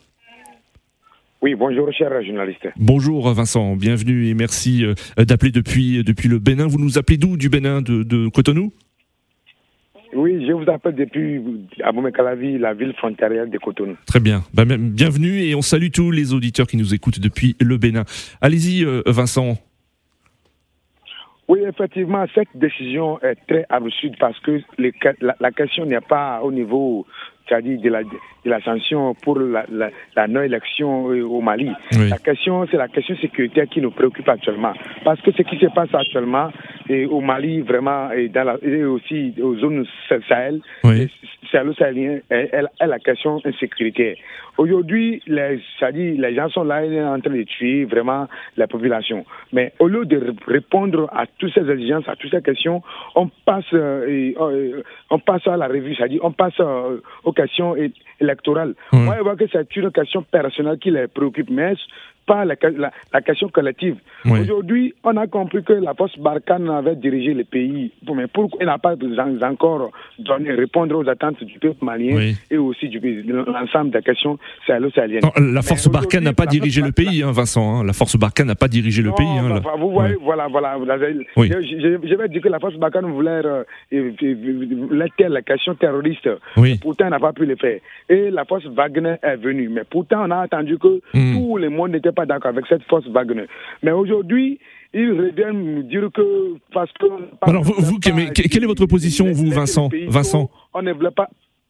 Oui, 1.43 1.55
bonjour, 1.55 1.91
cher 1.91 2.09
journaliste. 2.23 2.69
Bonjour 2.77 3.29
Vincent, 3.33 3.75
bienvenue 3.75 4.27
et 4.29 4.33
merci 4.33 4.85
euh, 4.85 4.93
d'appeler 5.25 5.51
depuis, 5.51 6.01
depuis 6.01 6.29
le 6.29 6.39
Bénin. 6.39 6.67
Vous 6.67 6.79
nous 6.79 6.97
appelez 6.97 7.17
d'où 7.17 7.35
Du 7.35 7.49
Bénin 7.49 7.81
de, 7.81 8.03
de 8.03 8.29
Cotonou? 8.29 8.71
Oui, 10.15 10.45
je 10.47 10.53
vous 10.53 10.63
appelle 10.71 10.95
depuis 10.95 11.41
Abomey-Calavi, 11.83 12.59
la 12.59 12.73
ville 12.73 12.93
frontalière 12.93 13.45
de 13.47 13.57
Cotonou. 13.57 13.97
Très 14.05 14.21
bien. 14.21 14.43
Bah, 14.53 14.63
bienvenue 14.65 15.41
et 15.43 15.53
on 15.53 15.61
salue 15.61 15.89
tous 15.93 16.11
les 16.11 16.33
auditeurs 16.33 16.65
qui 16.65 16.77
nous 16.77 16.93
écoutent 16.93 17.19
depuis 17.19 17.57
le 17.59 17.75
Bénin. 17.77 18.05
Allez-y, 18.39 18.85
euh, 18.85 19.01
Vincent. 19.05 19.57
Oui, 21.49 21.59
effectivement, 21.67 22.23
cette 22.33 22.47
décision 22.55 23.21
est 23.21 23.35
très 23.49 23.65
absurde 23.69 24.15
parce 24.17 24.39
que 24.39 24.61
les- 24.77 24.93
la, 25.19 25.35
la 25.41 25.51
question 25.51 25.85
n'est 25.85 25.99
pas 25.99 26.39
au 26.41 26.53
niveau, 26.53 27.05
c'est-à-dire 27.47 27.79
de 27.81 27.89
la, 27.89 28.03
de 28.03 28.09
la 28.45 28.61
sanction 28.61 29.13
pour 29.15 29.39
la, 29.39 29.65
la- 29.71 29.89
la 30.15 30.27
non-élection 30.27 31.09
euh, 31.11 31.23
au 31.23 31.41
Mali. 31.41 31.69
Oui. 31.93 32.09
La 32.09 32.17
question, 32.17 32.65
c'est 32.69 32.77
la 32.77 32.87
question 32.87 33.15
sécuritaire 33.17 33.67
qui 33.69 33.81
nous 33.81 33.91
préoccupe 33.91 34.27
actuellement. 34.29 34.73
Parce 35.03 35.19
que 35.21 35.31
ce 35.31 35.41
qui 35.43 35.57
se 35.57 35.67
passe 35.73 35.93
actuellement 35.93 36.49
et 36.89 37.05
au 37.05 37.21
Mali, 37.21 37.61
vraiment, 37.61 38.11
et, 38.11 38.29
dans 38.29 38.43
la, 38.43 38.57
et 38.61 38.83
aussi 38.83 39.33
aux 39.41 39.55
zones 39.57 39.85
Sahel, 40.27 40.59
Oui. 40.83 41.09
sahelo-sahélien 41.51 42.19
est, 42.29 42.53
est- 42.53 42.63
est 42.79 42.87
la 42.87 42.99
question 42.99 43.39
insécuritaire. 43.45 44.15
Aujourd'hui, 44.57 45.21
les, 45.25 45.59
c'est-à-dire, 45.79 46.13
les 46.21 46.35
gens 46.35 46.47
sont 46.49 46.63
là 46.63 46.85
ils 46.85 46.93
sont 46.93 47.07
en 47.07 47.19
train 47.19 47.31
de 47.35 47.41
tuer 47.43 47.85
vraiment 47.85 48.27
la 48.55 48.67
population. 48.67 49.25
Mais 49.51 49.73
au 49.79 49.87
lieu 49.87 50.05
de 50.05 50.17
ré- 50.17 50.35
répondre 50.47 51.09
à 51.11 51.25
toutes 51.39 51.53
ces 51.53 51.67
exigences, 51.69 52.07
à 52.07 52.15
toutes 52.15 52.31
ces 52.31 52.41
questions, 52.41 52.83
on 53.15 53.29
passe, 53.45 53.65
euh, 53.73 54.07
et, 54.07 54.35
euh, 54.39 54.83
on 55.09 55.17
passe 55.19 55.47
à 55.47 55.57
la 55.57 55.67
revue, 55.67 55.95
c'est-à-dire 55.95 56.19
on 56.23 56.31
passe 56.31 56.53
euh, 56.59 56.97
aux 57.33 57.41
questions 57.41 57.75
é- 57.75 57.91
électorales. 58.19 58.75
Ouais. 58.91 58.99
Moi, 58.99 59.15
je 59.17 59.23
vois 59.23 59.35
que 59.35 59.45
c'est 59.51 59.75
une 59.75 59.91
question 59.91 60.21
personnelle 60.23 60.77
qui 60.79 60.91
les 60.91 61.07
préoccupe, 61.07 61.49
mais 61.49 61.73
pas 62.25 62.45
la, 62.45 62.55
la- 62.77 62.91
la 63.13 63.21
question 63.21 63.49
collective. 63.49 63.95
Aujourd'hui, 64.29 64.93
on 65.03 65.17
a 65.17 65.27
compris 65.27 65.63
que 65.63 65.73
la 65.73 65.93
force 65.93 66.17
Barkhane 66.17 66.69
avait 66.69 66.95
dirigé 66.95 67.33
le 67.33 67.43
pays, 67.43 67.91
mais 68.15 68.27
pourquoi 68.27 68.59
elle 68.61 68.67
n'a 68.67 68.77
pas 68.77 68.93
en- 68.95 69.41
encore 69.51 69.91
donné 70.19 70.51
répondre 70.51 70.97
aux 70.97 71.07
attentes 71.09 71.43
du 71.43 71.59
peuple 71.59 71.83
malien 71.83 72.15
Oui. 72.15 72.35
et 72.49 72.57
aussi 72.57 72.87
du 72.89 72.99
de 72.99 73.33
l'ensemble 73.33 73.91
des 73.91 74.01
questions 74.01 74.37
sahélo-sahéliennes. 74.67 75.23
Non, 75.23 75.31
la 75.53 75.61
force 75.61 75.87
Barkhane 75.89 76.23
n'a 76.23 76.33
pas 76.33 76.45
dirigé 76.45 76.81
le 76.81 76.91
pays, 76.91 77.23
hein, 77.23 77.31
Vincent. 77.31 77.79
hein. 77.79 77.83
La 77.83 77.93
force 77.93 78.15
Barkhane 78.17 78.47
n'a 78.47 78.55
pas 78.55 78.67
dirigé 78.67 79.01
le 79.01 79.11
pays. 79.11 79.25
hein, 79.27 79.59
bah, 79.63 79.73
vous 79.77 79.91
voyez, 79.91 80.15
Ouais. 80.15 80.21
voilà, 80.23 80.47
voilà. 80.47 80.77
Oui. 81.35 81.49
Je, 81.51 81.61
je- 81.61 82.07
je 82.07 82.15
vais 82.15 82.29
dire 82.29 82.41
que 82.41 82.49
la 82.49 82.59
force 82.59 82.75
Barkhane 82.75 83.11
voulait 83.11 83.41
euh, 83.45 83.63
voulait 83.91 85.09
la 85.29 85.41
question 85.41 85.75
terroriste. 85.75 86.29
Pourtant, 86.81 87.05
elle 87.05 87.11
n'a 87.11 87.19
pas 87.19 87.33
pu 87.33 87.45
le 87.45 87.55
faire. 87.55 87.79
Et 88.09 88.29
la 88.31 88.45
force 88.45 88.65
Wagner 88.67 89.15
est 89.21 89.35
venue. 89.37 89.69
Mais 89.69 89.83
pourtant, 89.89 90.25
on 90.25 90.31
a 90.31 90.37
attendu 90.39 90.77
que 90.77 91.01
Mm. 91.13 91.33
tout 91.35 91.57
le 91.57 91.69
monde 91.69 91.91
n'était 91.91 92.11
pas 92.13 92.25
d'accord 92.25 92.49
avec 92.49 92.65
cette 92.67 92.83
force 92.83 93.05
Wagner. 93.07 93.45
Mais 93.81 93.91
aujourd'hui, 93.91 94.59
ils 94.93 95.11
reviennent 95.11 95.75
nous 95.75 95.83
dire 95.83 96.09
que 96.13 96.55
parce 96.71 96.91
que. 96.93 97.05
Alors, 97.41 97.63
vous- 97.63 97.99
quelle 97.99 98.63
est 98.63 98.67
votre 98.67 98.85
position, 98.85 99.31
vous, 99.31 99.49
Vincent 99.51 99.89
Vincent 100.07 100.49
On 100.73 100.81
ne 100.81 100.93
voulait 100.93 101.11
pas. 101.11 101.27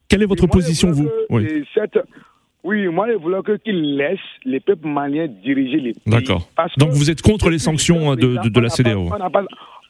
Quelle 0.08 0.22
est 0.22 0.26
votre 0.26 0.46
position, 0.46 0.90
vous 0.92 1.08
Oui. 1.30 1.46
euh, 1.46 1.62
cette- 1.74 1.98
Oui, 2.62 2.86
moi, 2.88 3.06
je 3.10 3.16
voulais 3.18 3.42
que- 3.44 3.58
qu'ils 3.58 3.96
laissent 3.98 4.18
les 4.46 4.58
peuples 4.58 4.88
maliens 4.88 5.26
diriger 5.26 5.76
les 5.80 5.92
pays. 5.92 6.02
D'accord. 6.06 6.48
Donc 6.78 6.92
vous 6.92 7.10
êtes 7.10 7.20
contre 7.20 7.50
les 7.50 7.58
sanctions 7.58 8.12
le 8.12 8.16
de, 8.16 8.42
de, 8.42 8.48
de 8.48 8.60
la 8.60 8.70
CDAO 8.70 9.10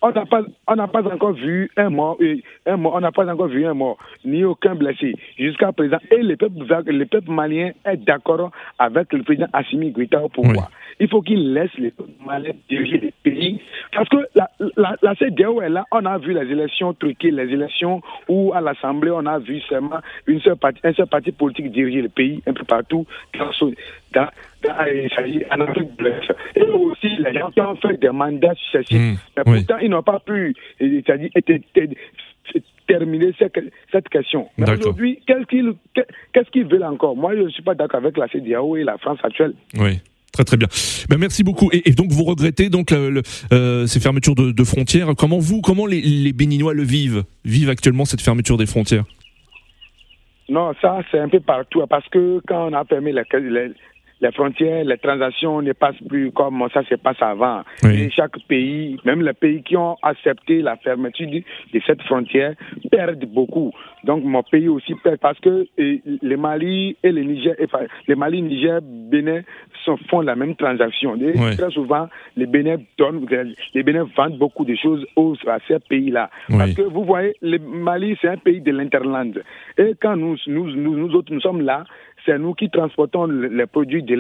On 0.07 0.13
n'a 0.13 0.27
pas, 0.27 1.03
pas, 1.03 1.15
encore 1.15 1.33
vu 1.33 1.71
un 1.79 1.89
mort, 1.89 2.19
un 2.67 2.77
mort, 2.77 2.95
on 2.95 3.01
n'a 3.01 3.11
pas 3.11 3.27
encore 3.27 3.47
vu 3.47 3.65
un 3.65 3.73
mort, 3.73 3.97
ni 4.23 4.45
aucun 4.45 4.75
blessé 4.75 5.15
jusqu'à 5.39 5.73
présent. 5.73 5.97
Et 6.11 6.19
le 6.19 6.37
peuple, 6.37 6.59
le 6.87 7.07
peuple 7.07 7.31
malien 7.31 7.71
est 7.87 7.97
d'accord 7.97 8.51
avec 8.79 9.11
le 9.15 9.23
président 9.23 9.47
Assimi 9.55 9.93
Goïta 9.93 10.23
au 10.23 10.29
pouvoir. 10.29 10.71
Il 11.01 11.09
faut 11.09 11.23
qu'il 11.23 11.53
laisse 11.53 11.73
les 11.79 11.93
maliens 12.25 12.53
diriger 12.69 12.99
les 12.99 13.15
pays. 13.23 13.61
Parce 13.93 14.09
que 14.09 14.17
la, 14.35 14.51
la, 14.77 14.97
la 15.03 15.15
CDAO 15.15 15.61
est 15.63 15.69
là, 15.69 15.85
on 15.93 16.05
a 16.05 16.19
vu 16.19 16.33
les 16.33 16.51
élections 16.51 16.93
truquées, 16.95 17.31
les 17.31 17.53
élections 17.53 18.01
où 18.29 18.53
à 18.53 18.61
l'Assemblée, 18.61 19.11
on 19.11 19.27
a 19.27 19.39
vu 19.39 19.61
seulement 19.69 20.01
une 20.27 20.41
seule 20.41 20.57
partie, 20.57 20.81
un 20.85 20.93
seul 20.93 21.07
parti 21.07 21.33
politique 21.33 21.71
diriger 21.73 22.03
le 22.03 22.09
pays 22.09 22.43
un 22.47 22.53
peu 22.53 22.65
partout 22.65 23.07
dans, 23.39 23.51
dans, 24.13 24.29
s'agit 25.15 25.43
en 25.51 25.61
Afrique 25.61 25.97
de 25.99 26.05
l'Est. 26.05 26.35
Et 26.57 26.63
aussi 26.63 27.09
les 27.19 27.33
gens 27.39 27.51
qui 27.51 27.61
ont 27.61 27.77
fait 27.77 27.97
des 28.01 28.11
mandats 28.11 28.55
successifs. 28.55 28.99
Mmh, 29.01 29.17
Mais 29.37 29.43
oui. 29.47 29.59
pourtant, 29.59 29.79
ils 29.83 29.91
n'ont 29.91 30.03
pas 30.03 30.21
pu 30.21 30.55
euh, 30.81 31.01
c'est-à-dire, 31.07 31.31
été- 31.35 31.63
terminer 32.87 33.33
cette, 33.39 34.09
question. 34.09 34.49
Mais 34.59 34.71
aujourd'hui, 34.71 35.21
qu'est-ce 35.27 35.47
qu'ils 35.47 35.75
qu'est-ce 35.95 36.51
qu'ils 36.51 36.67
veulent 36.67 36.85
encore? 36.85 37.17
Moi, 37.17 37.35
je 37.35 37.43
ne 37.43 37.49
suis 37.49 37.63
pas 37.63 37.75
d'accord 37.75 38.01
avec 38.01 38.17
la 38.17 38.29
CDAO 38.29 38.77
et 38.77 38.85
la 38.85 38.99
France 38.99 39.19
actuelle. 39.23 39.55
Oui. 39.79 40.01
Très 40.35 40.45
très 40.45 40.57
bien. 40.57 40.67
Ben, 41.09 41.17
merci 41.17 41.45
beaucoup. 41.45 41.71
Et, 41.73 41.93
donc 41.93 42.11
vous 42.11 42.25
regrettez 42.25 42.69
donc 42.69 42.91
euh, 42.91 43.87
ces 43.87 44.01
fermetures 44.01 44.35
de, 44.35 44.65
frontières. 44.65 45.15
Comment 45.17 45.39
vous, 45.39 45.61
comment 45.61 45.87
les, 45.87 46.01
les 46.03 46.33
Béninois 46.33 46.75
le 46.75 46.83
vivent 46.83 47.23
Vivent 47.45 47.71
actuellement 47.71 48.05
cette 48.05 48.21
fermeture 48.21 48.57
des 48.57 48.67
frontières? 48.67 49.05
Non, 50.49 50.73
ça, 50.83 50.99
c'est 51.11 51.21
un 51.21 51.29
peu 51.29 51.39
partout. 51.39 51.83
hein, 51.83 51.87
Parce 51.89 52.09
que 52.09 52.41
quand 52.49 52.69
on 52.69 52.73
a 52.73 52.85
fermé 52.85 53.13
les, 53.13 53.23
les, 53.49 53.73
les 54.25 54.33
frontières, 54.33 54.85
les 54.85 54.97
transactions 54.97 55.61
ne 55.61 55.73
passent 55.73 56.03
plus 56.09 56.33
comme 56.33 56.67
ça 56.73 56.83
se 56.85 56.95
passe 56.95 57.21
avant. 57.21 57.61
Oui. 57.83 58.05
Et 58.05 58.11
chaque 58.11 58.39
pays, 58.49 58.97
même 59.05 59.21
les 59.21 59.35
pays 59.35 59.63
qui 59.63 59.77
ont 59.77 59.97
accepté 60.03 60.63
la 60.63 60.77
fermeture 60.77 61.29
de 61.29 61.81
cette 61.87 62.01
frontière, 62.03 62.55
perdent 62.91 63.27
beaucoup. 63.27 63.71
Donc 64.05 64.25
mon 64.25 64.43
pays 64.43 64.69
aussi 64.69 64.95
perd 65.03 65.19
parce 65.19 65.39
que 65.41 65.67
le 65.77 66.37
Mali 66.37 66.97
et 67.03 67.13
le 67.13 67.23
Niger, 67.23 67.55
le 68.09 68.17
Mali, 68.17 68.41
Niger, 68.41 68.81
Bénin 68.83 69.43
sont, 69.85 69.99
font 70.09 70.23
la 70.23 70.37
même 70.37 70.57
transaction. 70.57 71.17
Et. 71.17 71.35
Très 71.57 71.71
souvent, 71.71 72.09
les 72.37 72.47
Bénin 72.47 72.77
donnent, 72.99 73.27
les 73.75 73.83
Bénin 73.83 74.09
vendent 74.17 74.39
beaucoup 74.39 74.65
de 74.65 74.75
choses 74.75 75.05
aux, 75.17 75.35
à 75.47 75.59
ces 75.69 75.79
pays-là. 75.81 76.31
Oui. 76.49 76.57
Parce 76.59 76.73
que 76.75 76.83
vous 76.83 77.05
voyez, 77.05 77.35
le 77.43 77.59
Mali, 77.59 78.17
c'est 78.23 78.29
un 78.29 78.39
pays 78.39 78.63
de 78.63 78.71
l'interland. 78.73 79.35
Et 79.77 79.93
quand 80.01 80.17
nous, 80.17 80.37
nous, 80.47 80.71
nous, 80.71 80.97
nous 80.97 81.15
autres, 81.15 81.33
nous 81.33 81.41
sommes 81.41 81.61
là, 81.61 81.85
c'est 82.27 82.39
nous 82.39 82.55
qui 82.55 82.71
transportons 82.71 83.27
le- 83.27 83.49
les 83.49 83.67
produits 83.67 84.03
de 84.03 84.15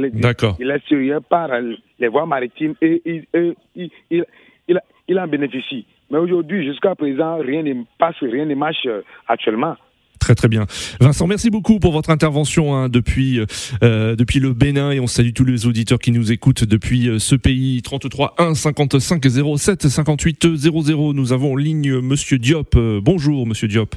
l'extérieur 0.58 1.22
par 1.22 1.50
euh, 1.52 1.74
les 1.98 2.08
voies 2.08 2.26
maritimes 2.26 2.74
et 2.82 3.02
il, 3.04 3.24
et 3.34 3.52
il, 3.76 3.90
il, 4.10 4.24
il, 4.68 4.80
il 5.08 5.18
en 5.18 5.26
bénéficie. 5.28 5.86
Mais 6.10 6.18
aujourd'hui, 6.18 6.64
jusqu'à 6.64 6.94
présent, 6.94 7.38
rien 7.38 7.62
ne 7.62 7.82
passe, 7.98 8.16
rien 8.20 8.44
ne 8.44 8.54
marche 8.54 8.86
euh, 8.86 9.00
actuellement. 9.26 9.74
Très 10.20 10.34
très 10.34 10.48
bien. 10.48 10.64
Vincent, 11.00 11.26
merci 11.26 11.50
beaucoup 11.50 11.78
pour 11.80 11.92
votre 11.92 12.08
intervention 12.08 12.74
hein, 12.74 12.88
depuis 12.88 13.40
euh, 13.82 14.16
depuis 14.16 14.40
le 14.40 14.54
Bénin 14.54 14.90
et 14.90 14.98
on 14.98 15.06
salue 15.06 15.32
tous 15.34 15.44
les 15.44 15.66
auditeurs 15.66 15.98
qui 15.98 16.12
nous 16.12 16.32
écoutent 16.32 16.64
depuis 16.64 17.08
euh, 17.10 17.18
ce 17.18 17.34
pays 17.34 17.82
33 17.82 18.34
1 18.38 18.54
55 18.54 19.22
07 19.58 19.82
58 19.88 20.56
00. 20.56 21.12
Nous 21.12 21.32
avons 21.34 21.52
en 21.52 21.56
ligne 21.56 22.00
Monsieur 22.00 22.38
Diop. 22.38 22.74
Euh, 22.76 23.00
bonjour 23.02 23.46
Monsieur 23.46 23.68
Diop. 23.68 23.94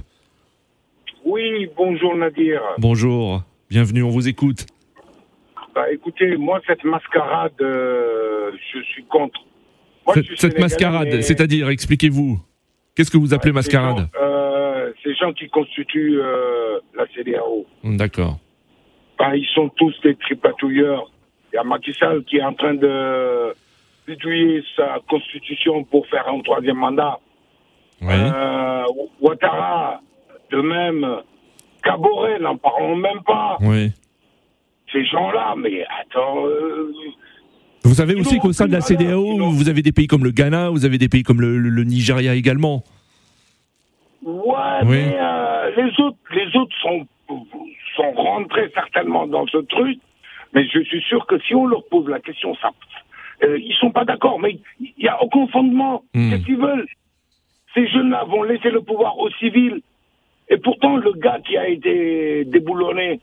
Oui, 1.25 1.67
bonjour 1.77 2.15
Nadir. 2.17 2.59
Bonjour. 2.77 3.43
Bienvenue. 3.69 4.03
On 4.03 4.09
vous 4.09 4.27
écoute. 4.27 4.65
Bah, 5.75 5.91
écoutez, 5.91 6.37
moi, 6.37 6.59
cette 6.65 6.83
mascarade, 6.83 7.51
euh, 7.61 8.51
je 8.73 8.79
suis 8.81 9.03
contre. 9.05 9.39
Moi, 10.05 10.15
je 10.15 10.21
Cette, 10.21 10.25
suis 10.27 10.37
cette 10.37 10.51
sénégalais, 10.53 10.63
mascarade, 10.63 11.07
mais- 11.11 11.21
c'est-à-dire, 11.21 11.69
expliquez-vous. 11.69 12.39
Qu'est-ce 12.95 13.11
que 13.11 13.17
vous 13.17 13.33
appelez 13.33 13.51
Ces 13.51 13.55
mascarade 13.55 13.97
gens, 13.97 14.21
euh, 14.21 14.91
Ces 15.03 15.13
gens 15.15 15.33
qui 15.33 15.47
constituent 15.49 16.19
euh, 16.21 16.79
la 16.95 17.05
CDAO, 17.13 17.65
D'accord. 17.83 18.39
bah, 19.19 19.35
ils 19.35 19.45
sont 19.53 19.69
tous 19.69 19.93
des 20.03 20.15
tripatouilleurs. 20.15 21.11
Il 21.51 21.57
y 21.57 21.59
a 21.59 21.63
Macky 21.63 21.93
Sall 21.93 22.23
qui 22.23 22.37
est 22.37 22.43
en 22.43 22.53
train 22.53 22.73
de 22.73 23.53
bidouiller 24.07 24.63
sa 24.75 24.99
constitution 25.09 25.83
pour 25.83 26.07
faire 26.07 26.27
un 26.27 26.39
troisième 26.41 26.77
mandat. 26.77 27.19
Oui. 28.01 28.15
Ouattara, 29.21 30.01
de 30.51 30.61
même. 30.61 31.05
Caboret, 31.83 32.39
n'en 32.39 32.57
parlons 32.57 32.95
même 32.95 33.21
pas. 33.25 33.57
Oui. 33.61 33.91
Ces 34.91 35.05
gens-là, 35.05 35.55
mais 35.57 35.83
attends. 36.01 36.45
euh, 36.45 36.93
Vous 37.83 37.93
savez 37.93 38.15
aussi 38.15 38.35
Non, 38.35 38.41
qu'au 38.41 38.53
sein 38.53 38.67
de 38.67 38.71
la 38.73 38.81
CDAO, 38.81 39.37
non. 39.37 39.49
vous 39.49 39.69
avez 39.69 39.81
des 39.81 39.91
pays 39.91 40.07
comme 40.07 40.23
le 40.23 40.31
Ghana, 40.31 40.69
vous 40.69 40.85
avez 40.85 40.97
des 40.97 41.09
pays 41.09 41.23
comme 41.23 41.41
le, 41.41 41.57
le- 41.57 41.69
le 41.69 41.83
Nigeria 41.83 42.35
également. 42.35 42.83
Ouais, 44.23 44.55
Oui. 44.83 44.87
mais 45.05 45.17
euh, 45.19 45.71
les 45.77 46.03
autres, 46.03 46.17
les 46.33 46.55
autres 46.57 46.75
sont, 46.81 47.07
sont 47.95 48.11
rentrés 48.13 48.69
certainement 48.73 49.27
dans 49.27 49.45
ce 49.47 49.57
truc. 49.57 49.99
Mais 50.53 50.65
je 50.67 50.79
suis 50.83 51.01
sûr 51.03 51.25
que 51.27 51.39
si 51.41 51.53
on 51.55 51.67
leur 51.67 51.83
pose 51.89 52.07
la 52.09 52.19
question, 52.19 52.55
ça, 52.55 52.71
euh, 53.43 53.57
ils 53.59 53.75
sont 53.75 53.91
pas 53.91 54.05
d'accord, 54.05 54.39
mais 54.39 54.59
il 54.79 54.93
n'y 54.99 55.07
a 55.07 55.21
aucun 55.21 55.47
fondement. 55.47 56.03
Hmm. 56.13 56.29
Qu'est-ce 56.29 56.45
qu'ils 56.45 56.57
veulent? 56.57 56.87
Ces 57.73 57.87
jeunes-là 57.89 58.23
vont 58.25 58.43
laisser 58.43 58.69
le 58.71 58.81
pouvoir 58.81 59.17
aux 59.19 59.29
civils. 59.31 59.81
Et 60.49 60.57
pourtant, 60.57 60.97
le 60.97 61.11
gars 61.13 61.39
qui 61.45 61.57
a 61.57 61.67
été 61.67 62.45
déboulonné, 62.45 63.19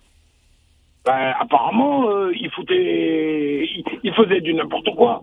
ben, 1.05 1.35
apparemment, 1.39 2.09
euh, 2.11 2.33
il 2.39 2.51
foutait, 2.51 3.65
il, 3.65 3.85
il 4.03 4.13
faisait 4.15 4.41
du 4.41 4.55
n'importe 4.55 4.95
quoi. 4.95 5.23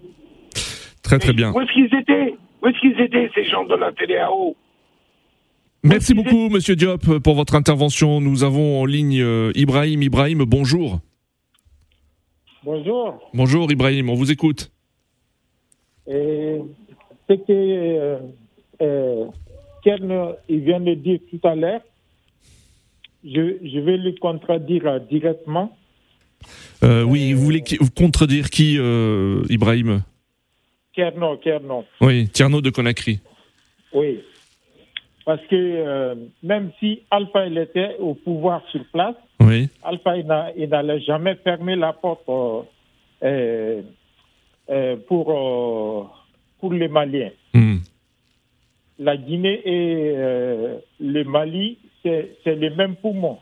Très 1.04 1.20
très 1.20 1.34
bien. 1.34 1.52
Où 1.52 1.62
est-ce 1.62 1.72
qu'ils 1.74 1.94
étaient? 2.00 2.36
Où 2.62 2.68
est-ce 2.68 2.80
qu'ils 2.80 3.00
étaient, 3.02 3.30
ces 3.34 3.46
gens 3.46 3.66
de 3.66 3.76
la 3.76 3.92
TDAO 3.92 4.56
Merci 5.84 6.14
beaucoup, 6.14 6.50
Monsieur 6.50 6.76
Diop, 6.76 7.20
pour 7.20 7.34
votre 7.34 7.56
intervention. 7.56 8.22
Nous 8.22 8.44
avons 8.44 8.82
en 8.82 8.86
ligne 8.86 9.20
euh, 9.20 9.52
Ibrahim. 9.56 10.04
Ibrahim, 10.04 10.44
bonjour. 10.46 11.00
Bonjour. 12.64 13.20
Bonjour 13.34 13.72
Ibrahim, 13.72 14.12
on 14.12 14.14
vous 14.14 14.32
écoute. 14.32 14.72
Et 16.08 16.60
ce 17.28 17.34
que 17.34 17.44
euh, 17.50 18.20
euh, 18.82 19.26
Kern, 19.84 20.36
il 20.48 20.60
vient 20.60 20.80
de 20.80 20.94
dire 20.94 21.20
tout 21.32 21.48
à 21.48 21.56
l'heure, 21.56 21.82
je, 23.24 23.58
je 23.64 23.80
vais 23.80 23.98
le 23.98 24.14
contredire 24.20 24.86
euh, 24.88 25.00
directement. 25.00 25.76
Euh, 26.84 27.04
oui, 27.04 27.34
vous 27.34 27.42
voulez 27.44 27.62
qui- 27.62 27.78
vous 27.80 27.92
contredire 27.92 28.50
qui, 28.50 28.78
euh, 28.80 29.44
Ibrahim? 29.50 30.02
Kerno, 30.94 31.38
Kerno, 31.38 31.86
Oui, 32.02 32.28
Tierno 32.30 32.62
de 32.62 32.70
Conakry. 32.70 33.20
oui. 33.94 34.20
Parce 35.24 35.42
que 35.48 35.56
euh, 35.56 36.16
même 36.42 36.72
si 36.80 37.02
Alpha 37.12 37.46
il 37.46 37.58
était 37.60 37.96
au 38.00 38.16
pouvoir 38.16 38.64
sur 38.72 38.84
place, 38.92 39.16
Oui. 39.40 39.70
Alpha 39.84 40.18
il 40.18 40.26
n'a- 40.26 40.52
il 40.58 40.68
n'allait 40.70 41.00
jamais 41.02 41.36
fermer 41.44 41.76
la 41.76 41.94
porte 41.94 42.26
pour, 42.26 42.66
pour 46.60 46.74
les 46.74 46.88
Maliens. 46.88 47.30
Hmm. 47.54 47.78
La 49.00 49.18
Guinée 49.18 49.62
et 49.66 50.14
le 51.00 51.24
Mali, 51.24 51.78
c'est 52.04 52.56
les 52.56 52.70
mêmes 52.72 52.96
poumons. 52.96 53.40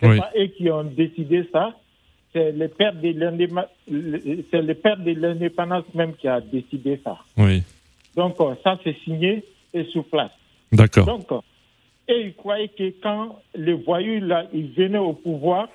C'est 0.00 0.08
Oui. 0.08 0.18
pas 0.18 0.30
eux 0.36 0.46
qui 0.46 0.70
ont 0.70 0.84
décidé 0.84 1.48
ça. 1.52 1.74
C'est 2.32 2.50
le 2.52 2.68
père 2.68 2.94
de 2.94 3.10
l'indépendance 5.12 5.84
même 5.94 6.14
qui 6.14 6.26
a 6.28 6.40
décidé 6.40 7.00
ça. 7.04 7.18
Oui. 7.36 7.62
Donc 8.16 8.40
euh, 8.40 8.54
ça 8.62 8.78
c'est 8.82 8.96
signé 9.04 9.44
et 9.72 9.84
sur 9.84 10.04
place. 10.04 10.30
D'accord. 10.72 11.06
Donc, 11.06 11.30
euh, 11.32 11.40
et 12.08 12.20
ils 12.26 12.34
croyaient 12.34 12.68
que 12.68 12.92
quand 13.02 13.38
les 13.54 13.72
voyous 13.72 14.20
là, 14.20 14.46
ils 14.52 14.70
venaient 14.72 14.98
au 14.98 15.14
pouvoir, 15.14 15.68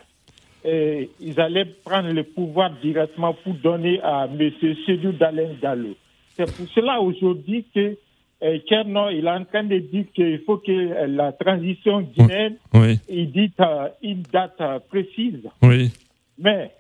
euh, 0.66 1.06
ils 1.20 1.40
allaient 1.40 1.66
prendre 1.66 2.12
le 2.12 2.24
pouvoir 2.24 2.72
directement 2.82 3.34
pour 3.34 3.54
donner 3.56 4.00
à 4.02 4.28
M. 4.32 4.52
Sédou 4.86 5.12
Dalen 5.14 5.58
Gallo. 5.62 5.96
C'est 6.36 6.54
pour 6.56 6.68
cela 6.70 7.00
aujourd'hui 7.02 7.66
que 7.74 7.98
euh, 8.44 8.58
Kerno, 8.68 9.10
il 9.10 9.26
est 9.26 9.30
en 9.30 9.44
train 9.46 9.64
de 9.64 9.78
dire 9.80 10.06
qu'il 10.14 10.40
faut 10.46 10.58
que 10.58 10.72
euh, 10.72 11.08
la 11.08 11.32
transition 11.34 12.02
guinéenne, 12.02 12.56
Oui. 12.74 13.00
il 13.10 13.32
dit 13.32 13.52
euh, 13.60 13.88
une 14.02 14.24
date 14.32 14.62
précise. 14.90 15.42
Oui. 15.62 15.92
Mais 16.38 16.72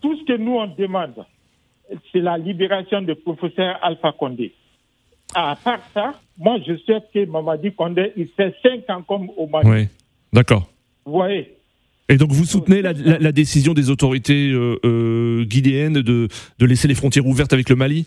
tout 0.00 0.16
ce 0.16 0.24
que 0.24 0.36
nous 0.36 0.56
on 0.56 0.66
demande, 0.66 1.24
c'est 2.12 2.20
la 2.20 2.36
libération 2.38 3.00
du 3.02 3.14
professeur 3.14 3.78
Alpha 3.82 4.12
Condé. 4.12 4.52
À 5.34 5.56
part 5.62 5.80
ça, 5.94 6.14
moi 6.38 6.58
je 6.66 6.76
sais 6.86 7.00
que 7.12 7.24
Mamadi 7.26 7.72
Condé, 7.72 8.12
il 8.16 8.26
fait 8.28 8.54
5 8.62 8.90
ans 8.90 9.02
comme 9.02 9.30
au 9.36 9.46
Mali. 9.46 9.68
Oui. 9.68 9.88
D'accord. 10.32 10.68
Vous 11.04 11.12
voyez? 11.12 11.52
Et 12.08 12.16
donc 12.16 12.30
vous 12.30 12.44
soutenez 12.44 12.82
la, 12.82 12.92
la- 12.92 13.18
la 13.18 13.32
décision 13.32 13.72
des 13.74 13.90
autorités 13.90 14.50
euh, 14.50 14.78
euh, 14.84 15.44
guinéennes 15.44 16.00
de, 16.02 16.28
de 16.58 16.66
laisser 16.66 16.86
les 16.88 16.94
frontières 16.94 17.26
ouvertes 17.26 17.52
avec 17.52 17.68
le 17.68 17.74
Mali? 17.76 18.06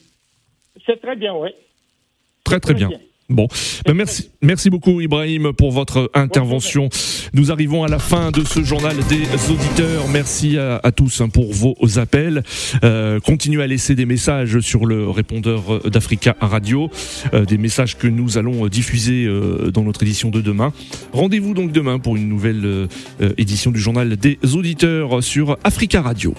C'est 0.85 1.01
très 1.01 1.15
bien, 1.17 1.33
oui. 1.35 1.49
Très 2.49 2.59
très 2.59 2.73
bien. 2.73 2.89
Bon, 3.29 3.47
Ben, 3.85 3.95
merci, 4.41 4.69
beaucoup 4.71 5.01
Ibrahim 5.01 5.53
pour 5.53 5.71
votre 5.71 6.09
intervention. 6.15 6.89
Nous 7.33 7.51
arrivons 7.51 7.83
à 7.83 7.87
la 7.87 7.99
fin 7.99 8.31
de 8.31 8.43
ce 8.43 8.63
journal 8.63 8.95
des 9.07 9.51
auditeurs. 9.51 10.07
Merci 10.11 10.57
à, 10.57 10.91
tous 10.91 11.21
hein, 11.21 11.29
pour 11.29 11.53
vos 11.53 11.75
appels. 11.99 12.41
Euh, 12.83 13.19
continuez 13.19 13.61
à 13.61 13.67
laisser 13.67 13.93
des 13.93 14.07
messages 14.07 14.59
sur 14.61 14.87
le 14.87 15.07
répondeur 15.11 15.75
euh, 15.75 15.89
d'Africa 15.91 16.35
Radio, 16.41 16.89
euh, 17.35 17.45
des 17.45 17.59
messages 17.59 17.99
que 17.99 18.07
nous 18.07 18.39
allons 18.39 18.65
diffuser 18.65 19.29
dans 19.71 19.83
notre 19.83 20.01
édition 20.01 20.31
de 20.31 20.41
demain. 20.41 20.73
Rendez-vous 21.13 21.53
donc 21.53 21.71
demain 21.71 21.99
pour 21.99 22.15
une 22.15 22.27
nouvelle 22.27 22.87
édition 23.37 23.69
du 23.69 23.79
journal 23.79 24.17
des 24.17 24.39
auditeurs 24.55 25.23
sur 25.23 25.55
Africa 25.63 26.01
Radio. 26.01 26.33